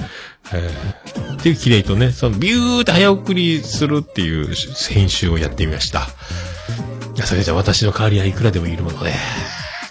[0.52, 4.54] えー、っていう綺麗とね、そのビューって早送りするっていう
[4.90, 6.08] 編集をやってみました。
[7.14, 9.12] いや、それじゃ私の代わりはいくらでもいるもので、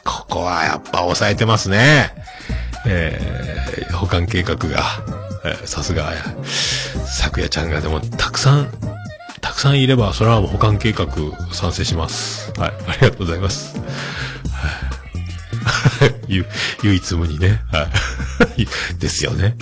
[0.03, 2.13] ここはやっぱ抑えてますね。
[2.85, 4.83] えー、保管計画が、
[5.65, 6.11] さすが、
[7.05, 8.71] 昨夜ちゃんがでもたくさん、
[9.39, 11.07] たくさんいれば、それはもう保管計画
[11.51, 12.51] 賛成します。
[12.59, 13.79] はい、ありがとうございます。
[16.27, 16.45] ゆ
[16.83, 17.61] 唯一無二ね。
[17.71, 17.87] は
[18.57, 18.67] い。
[18.97, 19.55] ですよね。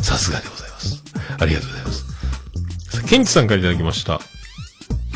[0.00, 1.02] さすがでございます。
[1.38, 2.04] ありがとうございます。
[3.06, 4.20] ケンチさんからいただきました。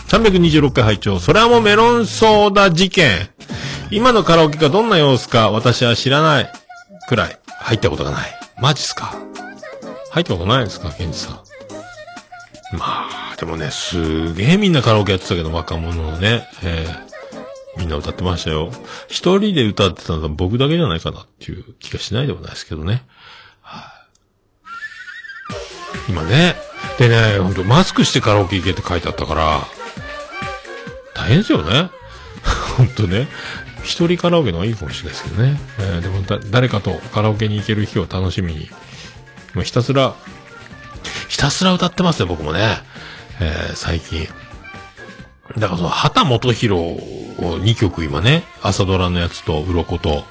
[0.08, 3.28] 326回拝聴それはもうメロンソーダ事件。
[3.90, 6.52] 今のカラオケがどんな様子か私は知らない
[7.08, 8.30] くらい入ったことがない。
[8.60, 9.14] マジっすか
[10.10, 11.34] 入ったことないですかケンチさん。
[12.76, 17.06] まあ、でもね、すげえみんなカラオケやってたけど、若者のね、えー
[17.76, 18.70] みんな歌ってましたよ。
[19.08, 23.04] 一人で歌ってたのは僕だけじゃないかなっていう気がしないでもないですけどね。
[23.60, 23.92] は
[26.08, 26.56] い今ね。
[26.98, 29.66] でね、ほんと、マスクしてカラオケ行けって書いてあったから、
[31.16, 31.90] 大変ですよね。
[32.76, 33.26] ほんとね。
[33.82, 35.58] 一人カラオケの方がいいかもしれないですけどね。
[35.78, 38.68] えーでもだ、誰かとカラオケに行ける日を楽しみに、
[39.54, 40.14] もうひたすら、
[41.28, 42.78] ひたすら歌ってますね、僕もね。
[43.40, 44.28] えー最近。
[45.56, 46.98] だからその、畑元博を
[47.38, 50.24] 2曲今ね、朝ドラのやつと、鱗と、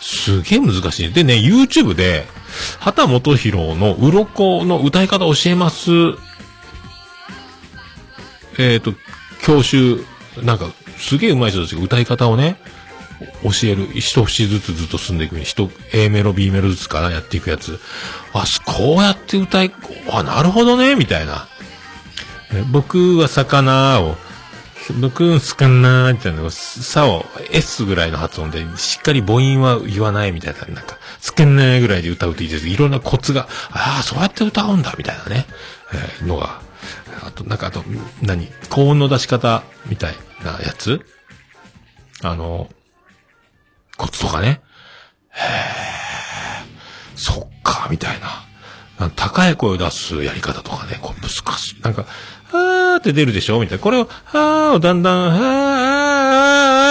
[0.00, 1.12] すげえ難しい。
[1.12, 2.26] でね、YouTube で、
[2.80, 5.90] 畑元博の鱗の歌い方教えます。
[8.58, 8.92] えっ、と、
[9.42, 10.04] 教習、
[10.42, 12.60] なんか、すげえ上手い人たちが歌い方をね、
[13.42, 13.88] 教える。
[13.94, 17.80] 一節ずつずっと進んでいくように、一、A メロ、B メロずつからやっていくやつ。
[18.32, 19.72] あ、こうやって歌い、
[20.10, 21.48] あ、なるほどね、みたいな。
[22.70, 24.16] 僕は魚を、
[25.00, 32.68] 僕んすかなーみたいなのを、さを S ぐらいの発音で、しっかり母音は言わないみたいな、なんか、すけんなーぐらいで歌うといいです。
[32.68, 35.46] いろんなコツが、ああ、そうやって歌うんだ、みたいなね、
[35.92, 36.60] えーのが、
[37.22, 37.82] あと、なんかあと、
[38.22, 38.48] 何？
[38.70, 40.14] 高音の出し方みたい
[40.44, 41.04] なやつ？
[42.22, 42.68] あの、
[43.96, 44.60] コツとかね？
[45.30, 46.66] へえ、
[47.14, 49.10] そっか、みたいな。
[49.14, 51.80] 高い声を出すやり方とかね、こう難しい。
[51.82, 52.04] なんか、
[52.50, 53.60] はーって出るでしょ？
[53.60, 53.82] みたいな。
[53.82, 55.38] これを、はーをだんだん、はー、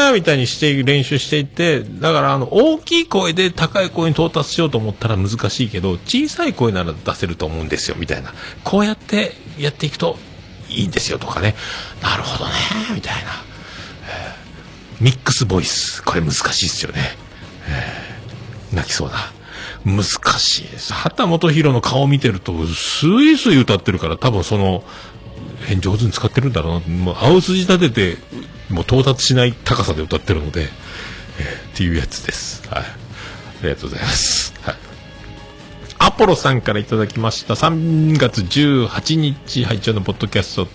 [0.08, 8.34] はー、みたいにして練習していって、だからあの、大きい声で高い声に到達しようと思ったら難しいけど、小さい声なら出せると思うんですよ、みたいな。
[8.64, 10.18] こうやってやっていくと
[10.70, 11.56] いいんですよ、とかね。
[12.02, 12.54] なるほどね、
[12.94, 13.32] みたいな。
[15.00, 16.04] ミックスボイス。
[16.04, 17.18] これ難しいですよね。
[18.74, 19.32] 泣きそうな。
[19.86, 20.04] 難
[20.40, 20.92] しいです。
[20.94, 24.84] 畑元博の顔見てると、スイスイ歌ってるから、多分その、
[25.68, 26.96] 変上手に使ってるんだろうな。
[26.96, 28.18] もう青筋立てて、
[28.74, 32.68] もう到達しない高さで歌ってるので、えーっていうやつです。
[32.70, 32.84] はい。
[32.84, 32.86] あ
[33.64, 34.54] りがとうございます。
[34.62, 34.76] はい。
[36.00, 37.56] アポロさんからいただきました。
[37.56, 40.68] 3月18日配置のポッドキャスト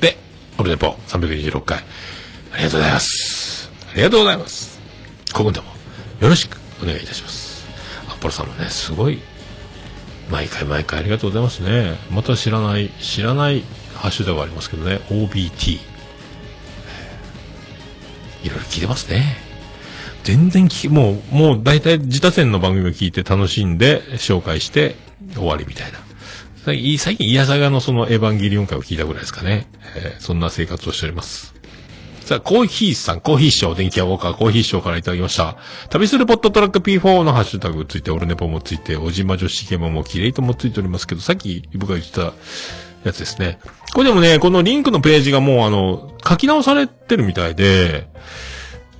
[0.00, 0.16] で、
[0.58, 1.78] オルネポ326回。
[2.52, 3.70] ありがとうございます。
[3.92, 4.78] ありがとうございます。
[5.34, 5.68] 今後とも
[6.20, 7.66] よろしくお願いいたします。
[8.08, 9.18] アポロさんもね、すごい、
[10.30, 11.98] 毎回毎回ありがとうございますね。
[12.10, 13.64] また知らない、知らない
[13.96, 15.72] ハッシュタグありますけどね、OBT。
[18.44, 19.36] いろいろ聞いてますね。
[20.22, 24.96] 全然聞き、もう、もう大体自他戦の番組を聞いて楽しんで紹介して
[25.34, 25.98] 終わりみたいな。
[26.64, 29.68] 最近、最近、イヤサガのそのエヴァンゲリオン会を聞いたぐらいですかね。
[29.96, 31.54] えーそんな生活をしております。
[32.26, 35.56] さあ、コーヒーさん、コーヒーショー、電気屋ウォーカー、コーヒーショーからいただきました。
[35.90, 42.32] 旅するポットトラック P4 のハッシュタグついて、オルネポもついて、おじま女子ゲモもキレイともついておりますけど、さっき僕が言ってた
[43.04, 43.60] やつですね。
[43.96, 48.10] これでもね、このリンクのページがもうあの、書き直されてるみたいで、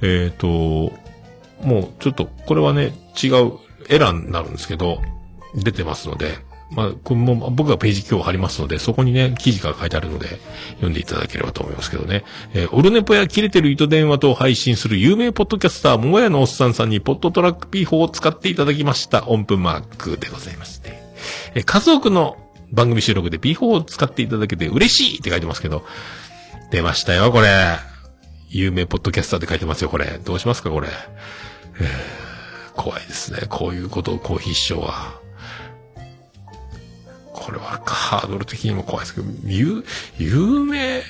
[0.01, 0.49] えっ、と、
[1.61, 3.59] もうちょっと、これはね、違う
[3.91, 5.03] エラーになるんですけど、
[5.55, 6.39] 出てますので、
[6.71, 10.29] まあ、これも僕がページ今日貼りますので、そこにね、記事が書いてあるので、
[10.77, 12.25] 読んでいただければと思いますけどね。
[12.55, 21.03] えーオルネポや切れてる糸電話と配信する有名ポッドキャスター、ももやのおっさんさんにポッドトラック P4 を使っていただきました音符マークでございますね。
[21.55, 22.39] えー数多くの
[22.73, 25.85] 番組収録で P4 を使っていただけて嬉しいって書いてますけど、
[26.71, 27.49] 出ましたよ、これ。
[28.49, 30.21] 有名ポッドキャスターって書いてますよ、これ。
[30.25, 30.89] どうしますか、これ。
[32.75, 33.47] 怖いですね。
[33.49, 35.21] こういうことをコーヒー師匠は。
[37.33, 39.85] これはハードル的にも怖いですけど、有、
[40.19, 41.03] 有名、うん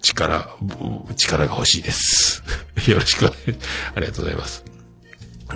[0.00, 0.56] 力、
[1.16, 2.42] 力が欲しいです。
[2.88, 3.58] よろしくお願い。
[3.96, 4.69] ありがとうございます。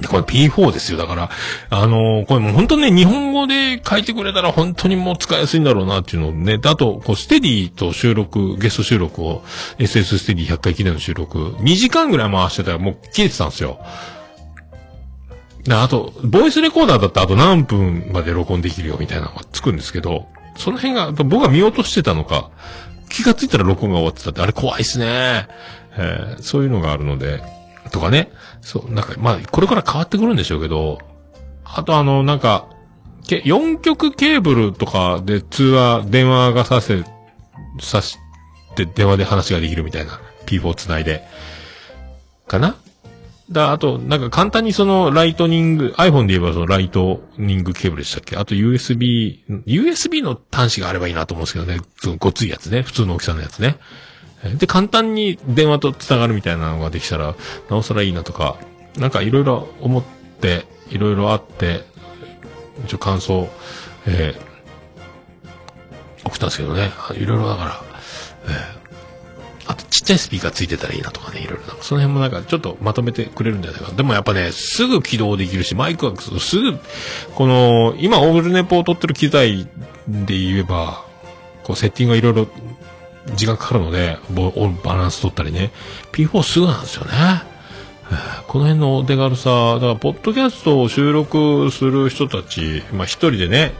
[0.00, 0.98] で、これ P4 ですよ。
[0.98, 1.30] だから、
[1.70, 6.58] あのーこれもう本当ね、日本語で書いてくれたら本当にもう使いやすいんだろうなっていうのをね。
[6.58, 9.44] であと、こう、ステディと収録、ゲスト収録を、
[9.78, 13.78] SS ステディ100回記念の収録、2時間ぐらい回してたらもう切れてたんですよ。
[15.64, 20.26] であと、ボイスレコーダーだったらあと何分まで録音できるよみたいなのがつくんですけど、
[20.56, 22.50] その辺が、僕が見落としてたのか、
[23.08, 25.48] 気がついたら録音が終わってたって、あれ怖いっすね。
[25.96, 27.40] えーそういうのがあるので、
[27.94, 28.30] とかね。
[28.60, 30.98] そう、なんか、まあ、これから変わってくるんでしょうけど、
[31.64, 32.68] あとあの、なんか、
[33.26, 37.04] 4極ケーブルとかで通話、電話がさせ、
[37.80, 38.18] さし
[38.76, 40.20] て電話で話ができるみたいな。
[40.46, 41.24] P4 つないで。
[42.46, 42.76] かな？
[43.50, 48.36] だ、あと、なんか簡単にそのライトニング、iPhone で言えばそのライトニングケーブルでしたっけ？
[48.36, 51.80] あと USB、USB の端子があればいいなと思うんですけどね。
[51.96, 52.82] そのごついやつね。
[52.82, 53.76] 普通の大きさのやつね。
[54.58, 57.34] で、簡単に電話と繋がるみたいなのができたら、
[57.70, 58.56] なおさらいいなとか、
[58.98, 60.02] なんかいろいろ思っ
[60.40, 61.82] て、いろいろあって、
[62.84, 63.48] 一応感想、
[64.06, 66.90] えー、送ったんですけどね。
[67.14, 67.82] いろいろだから、
[68.44, 73.92] えー、あとちっちゃいスピーカーついてたらいいなとかね、いろいろな、その辺もなんかちょっとまとめてくれるんじゃないか。
[73.92, 76.78] でもやっぱね、すぐ起動できるし、マイクはすぐ、
[77.34, 79.66] この、今オールネポを撮ってる機材
[80.06, 81.04] で言えば、
[81.62, 82.48] こうセッティングがいろいろ
[83.34, 84.52] 時間かかるので、ボ
[84.84, 85.70] バランス取ったりね。
[86.12, 87.10] P4 すぐなんですよね。
[88.46, 93.72] この辺のお手軽さ、だから、ポッドキャストを収録する人たち、まあ一人でね、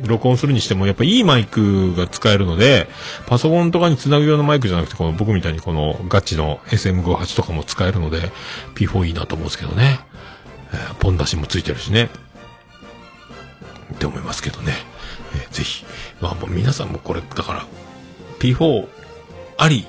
[0.00, 2.88] 録音するにしても、やっぱいいマイクが使えるので、
[3.26, 8.30] パソコンとかにつなぐ用のマイクじゃなくて、この僕みたいにこのガチの SM58 とかも使えるので、
[8.74, 10.00] P4 いいなと思うんですけどね。
[10.72, 12.08] えーポン出しもついてるしね。
[13.94, 14.74] って思いますけどね。
[15.34, 15.84] えーぜひ。
[16.20, 17.66] まあもう皆さんもこれ、だから、
[18.44, 18.86] P4
[19.56, 19.86] あり、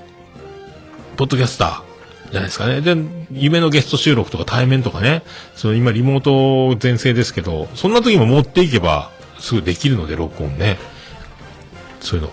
[1.18, 2.80] ポッドキャスター、じゃないですかね。
[2.80, 2.96] で、
[3.34, 5.24] 夢のゲスト収録とか対面とかね、
[5.56, 10.78] その今リモート全盛ですけど、そんな時も持っていけばすぐできるので、録音ね。
[12.00, 12.32] そういうの、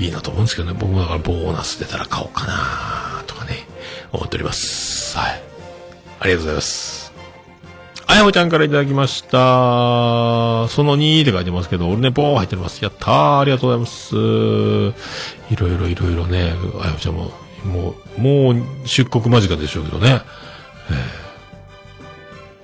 [0.00, 0.76] いいなと思うんですけどね。
[0.76, 3.68] 僕もだからボーナス出たら買おうかなとかね、
[4.10, 5.16] 思っております。
[5.16, 5.42] はい。
[6.18, 7.05] ありがとうございます。
[8.08, 9.28] あやほちゃんからいただきました。
[9.28, 12.82] その2って書いてますけど、俺ね、ボー入ってます。
[12.82, 14.14] やったー、ありがとうございます。
[14.16, 17.32] いろいろいろいろね、あやほちゃんも、
[17.64, 20.22] もう、もう出国間近でしょうけどね。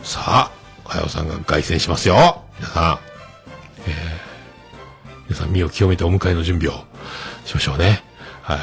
[0.02, 0.50] さあ、
[0.84, 2.42] あやほさんが凱旋しますよ。
[2.58, 2.98] 皆さん。
[3.88, 4.22] えー
[5.28, 6.84] 皆さん身を清めてお迎えの準備を
[7.46, 8.02] しましょうね。
[8.42, 8.58] はい。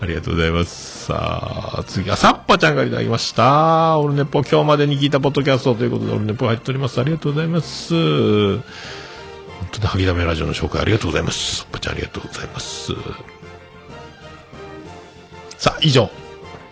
[0.00, 1.06] ありがとうございます。
[1.06, 3.98] さあ、次は、サッパちゃんからいただきました。
[3.98, 7.00] オルネポ、今日までに聞いたポッドキャストということで、オルネポ入っております。
[7.00, 7.94] ありがとうございます。
[7.94, 8.62] 本
[9.72, 11.56] 当に、萩ダメラジオの紹介ありがとうございます。
[11.56, 12.92] サッパちゃんありがとうございます。
[15.58, 16.10] さあ、以上。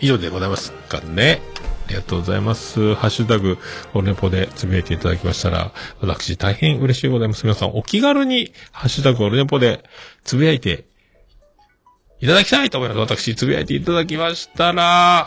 [0.01, 1.41] 以上でございますかね。
[1.87, 2.95] ありがとうございます。
[2.95, 3.59] ハッシュタグ、
[3.95, 7.45] オルネポでつぶやいていただきましたら、私大変嬉しいございます。
[7.45, 9.85] 皆さんお気軽に、ハッシュタグオルネポで
[10.25, 10.87] つぶやいて
[12.23, 13.01] いただきたいと思います。
[13.01, 15.27] 私、つぶやいていただきましたら、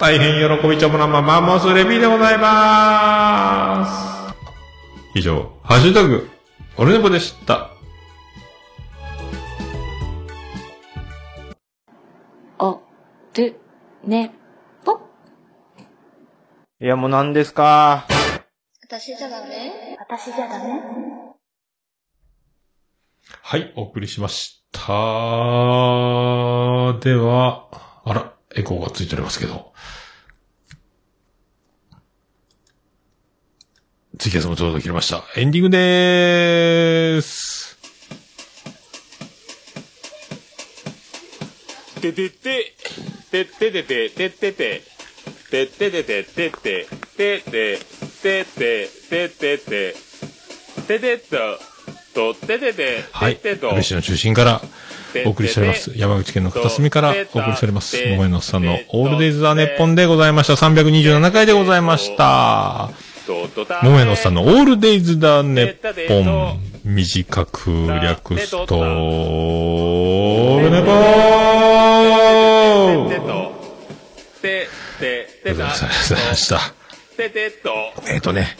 [0.00, 3.86] 大変喜びちょもなまマンモスレビーでございま
[4.34, 4.34] す。
[5.14, 6.28] 以上、ハッシュタグ、
[6.76, 7.70] オルネポでした。
[12.58, 12.82] お、
[13.36, 13.60] る、
[14.02, 14.34] ね、
[14.84, 14.98] ぽ。
[16.80, 18.08] いや、もう何ですか？
[18.82, 19.96] 私じゃダメ？
[20.00, 20.80] 私じゃダメ？
[23.40, 24.82] はい、お送りしました。
[27.00, 27.66] では、
[28.04, 29.72] あら、エコーがついておりますけど。
[34.18, 35.24] ツイキャスもちょうど切れました。
[35.36, 37.78] エンディングでーす。
[42.00, 42.74] ててて、
[43.30, 44.82] てててて、ててて、
[45.50, 47.78] てててて、てて、てて、
[48.22, 49.94] てて、ててて、
[50.86, 51.73] ててと、
[52.14, 53.38] と、ててて、はい。
[53.42, 54.62] 安倍市の中心から
[55.26, 55.92] お送りしております。
[55.94, 57.96] 山口県の片隅からお送りしております。
[58.10, 60.54] 桃井のさんのオールデイズ・ザ・ネッポンでございました。
[60.54, 62.90] 327回でございました。
[63.82, 66.74] 桃井のさんのオールデイズ・ザ・ネッポン。
[66.84, 67.70] 短く
[68.02, 70.94] 略すと、オールネポー
[74.44, 76.73] ありがとうございました。
[78.08, 78.56] えっ、とね、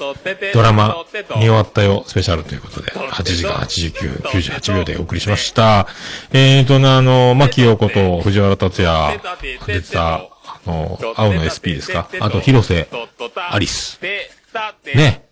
[0.53, 0.95] ドラマ
[1.37, 5.87] 見終わったよスペシャルということで、8時間89、98秒でお送りしました。
[6.33, 9.21] えっ、とね、あの、牧陽子と藤原達也
[9.67, 10.29] 出てた、あ
[10.67, 12.09] の、青の SP ですか？
[12.21, 12.89] あと、広瀬
[13.51, 13.99] アリス。
[14.95, 15.25] ね。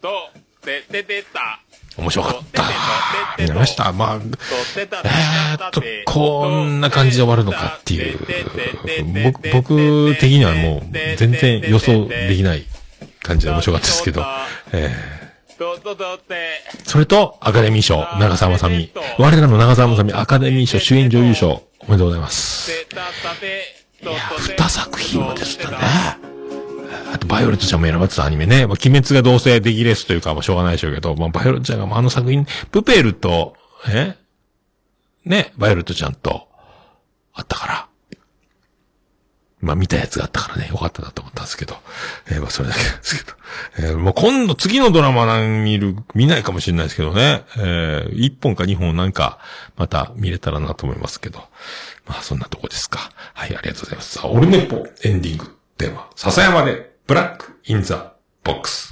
[1.98, 2.62] 面白かった。
[3.38, 3.92] 見ました。
[3.92, 8.18] まあ、えーっと、こんな感じで終わるのかっていう、
[9.24, 12.64] 僕、僕的にはもう全然予想できない
[13.22, 14.24] 感じで面白かったですけど、
[14.72, 15.22] えー
[16.84, 18.90] それと、アカデミー賞、長澤まさみ。
[19.16, 22.72] 我らの長澤まさみ、アカデミー賞主演女優賞、おめでとうございます。
[22.72, 22.74] い
[24.04, 24.12] や、
[24.58, 25.64] 二作品はですね。
[25.70, 28.66] あと、バイオレットちゃんも選ばれてたアニメね。
[28.66, 33.54] まあ、鬼滅がどうせ出来レースというか、まあ、しょうがないでしょうけど、まあ、バイオレットちゃんが、まあ、あの作品、プペルと、
[33.88, 34.16] え？
[35.24, 36.48] ね、バイオレットちゃんと、
[37.34, 37.86] あったから。
[39.62, 41.76] まあ、見たやつがあったからね、よかったなと思ったんですけど。
[42.28, 43.36] えーまあ、それだけですけど。
[43.78, 47.44] えーもう今度、次のドラマなん見る、見ないかもしれないですけどね。
[47.56, 49.38] えー、一本か2本なんか、
[49.76, 51.38] また見れたらなと思いますけど。
[52.06, 53.12] まあ、そんなとこですか。
[53.34, 54.18] はい、ありがとうございます。
[54.18, 55.46] さあ、オルネポエンディング
[55.78, 58.91] テーマ、笹山で、ブラックインザボックス。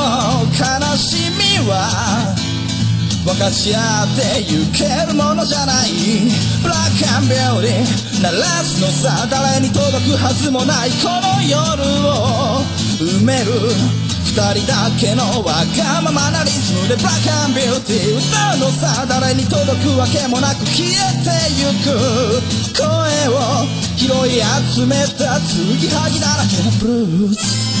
[0.61, 1.89] 悲しみは
[3.25, 5.89] 分かち合ってゆけるものじゃない。
[6.61, 12.61] ブラックアンビューティー鳴らすのさ誰に届くはずもないこの夜を
[13.01, 13.73] 埋める
[14.29, 16.95] 二人だけのわがままなリズムで。
[16.95, 20.93] ブラックアンビューティー歌うのさ誰に届くわけもなく消え
[21.25, 21.97] てゆく。
[22.77, 22.85] 声
[23.33, 23.65] を
[23.97, 24.45] 拾い
[24.77, 26.85] 集めた継ぎはぎだらけのブ
[27.25, 27.80] ルース。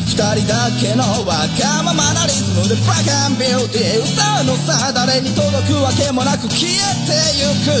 [0.11, 6.75] 人だけのわがままなリズムでブラックビューティー歌うのさ誰に届くわけもなく消え
[7.07, 7.71] てゆく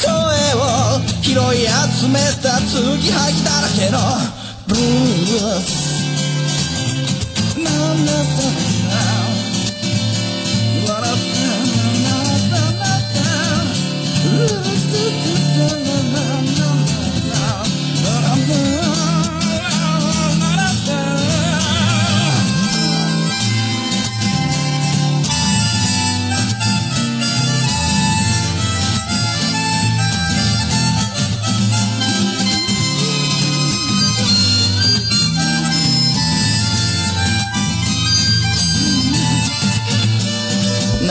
[0.00, 0.08] 声
[0.56, 3.98] を拾い集めた継ぎはぎだらけの
[4.66, 6.00] ブルース
[7.58, 8.12] なんだ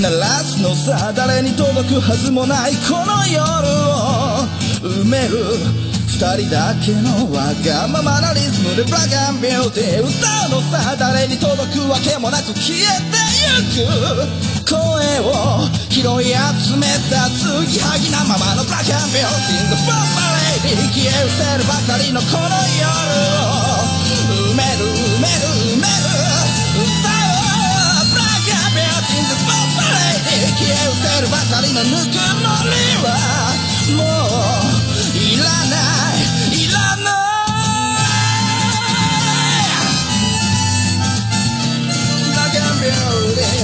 [0.00, 4.46] 鳴らすのさ誰に届くはずもないこの夜を。
[4.82, 5.84] 埋める。
[6.14, 10.14] 二人だけのわがままなリズムでブラックアンビューティー歌
[10.46, 13.18] うのさ誰に届くわけもなく消えて
[13.74, 14.54] ゆく。
[14.64, 14.78] 声
[15.26, 20.06] を拾い集めた継ぎはぎなままのブラックアンビューティー The f i r
[20.64, 22.46] Lady 消え失せるばかりのこの
[22.78, 22.88] 夜
[23.42, 23.94] を。
[24.52, 25.03] 埋める。
[30.64, 32.72] 消え失せるばかりのぬくもり
[33.04, 33.06] は
[33.96, 35.76] もういらな
[36.16, 37.14] いいらない
[42.84, 43.63] ブラッ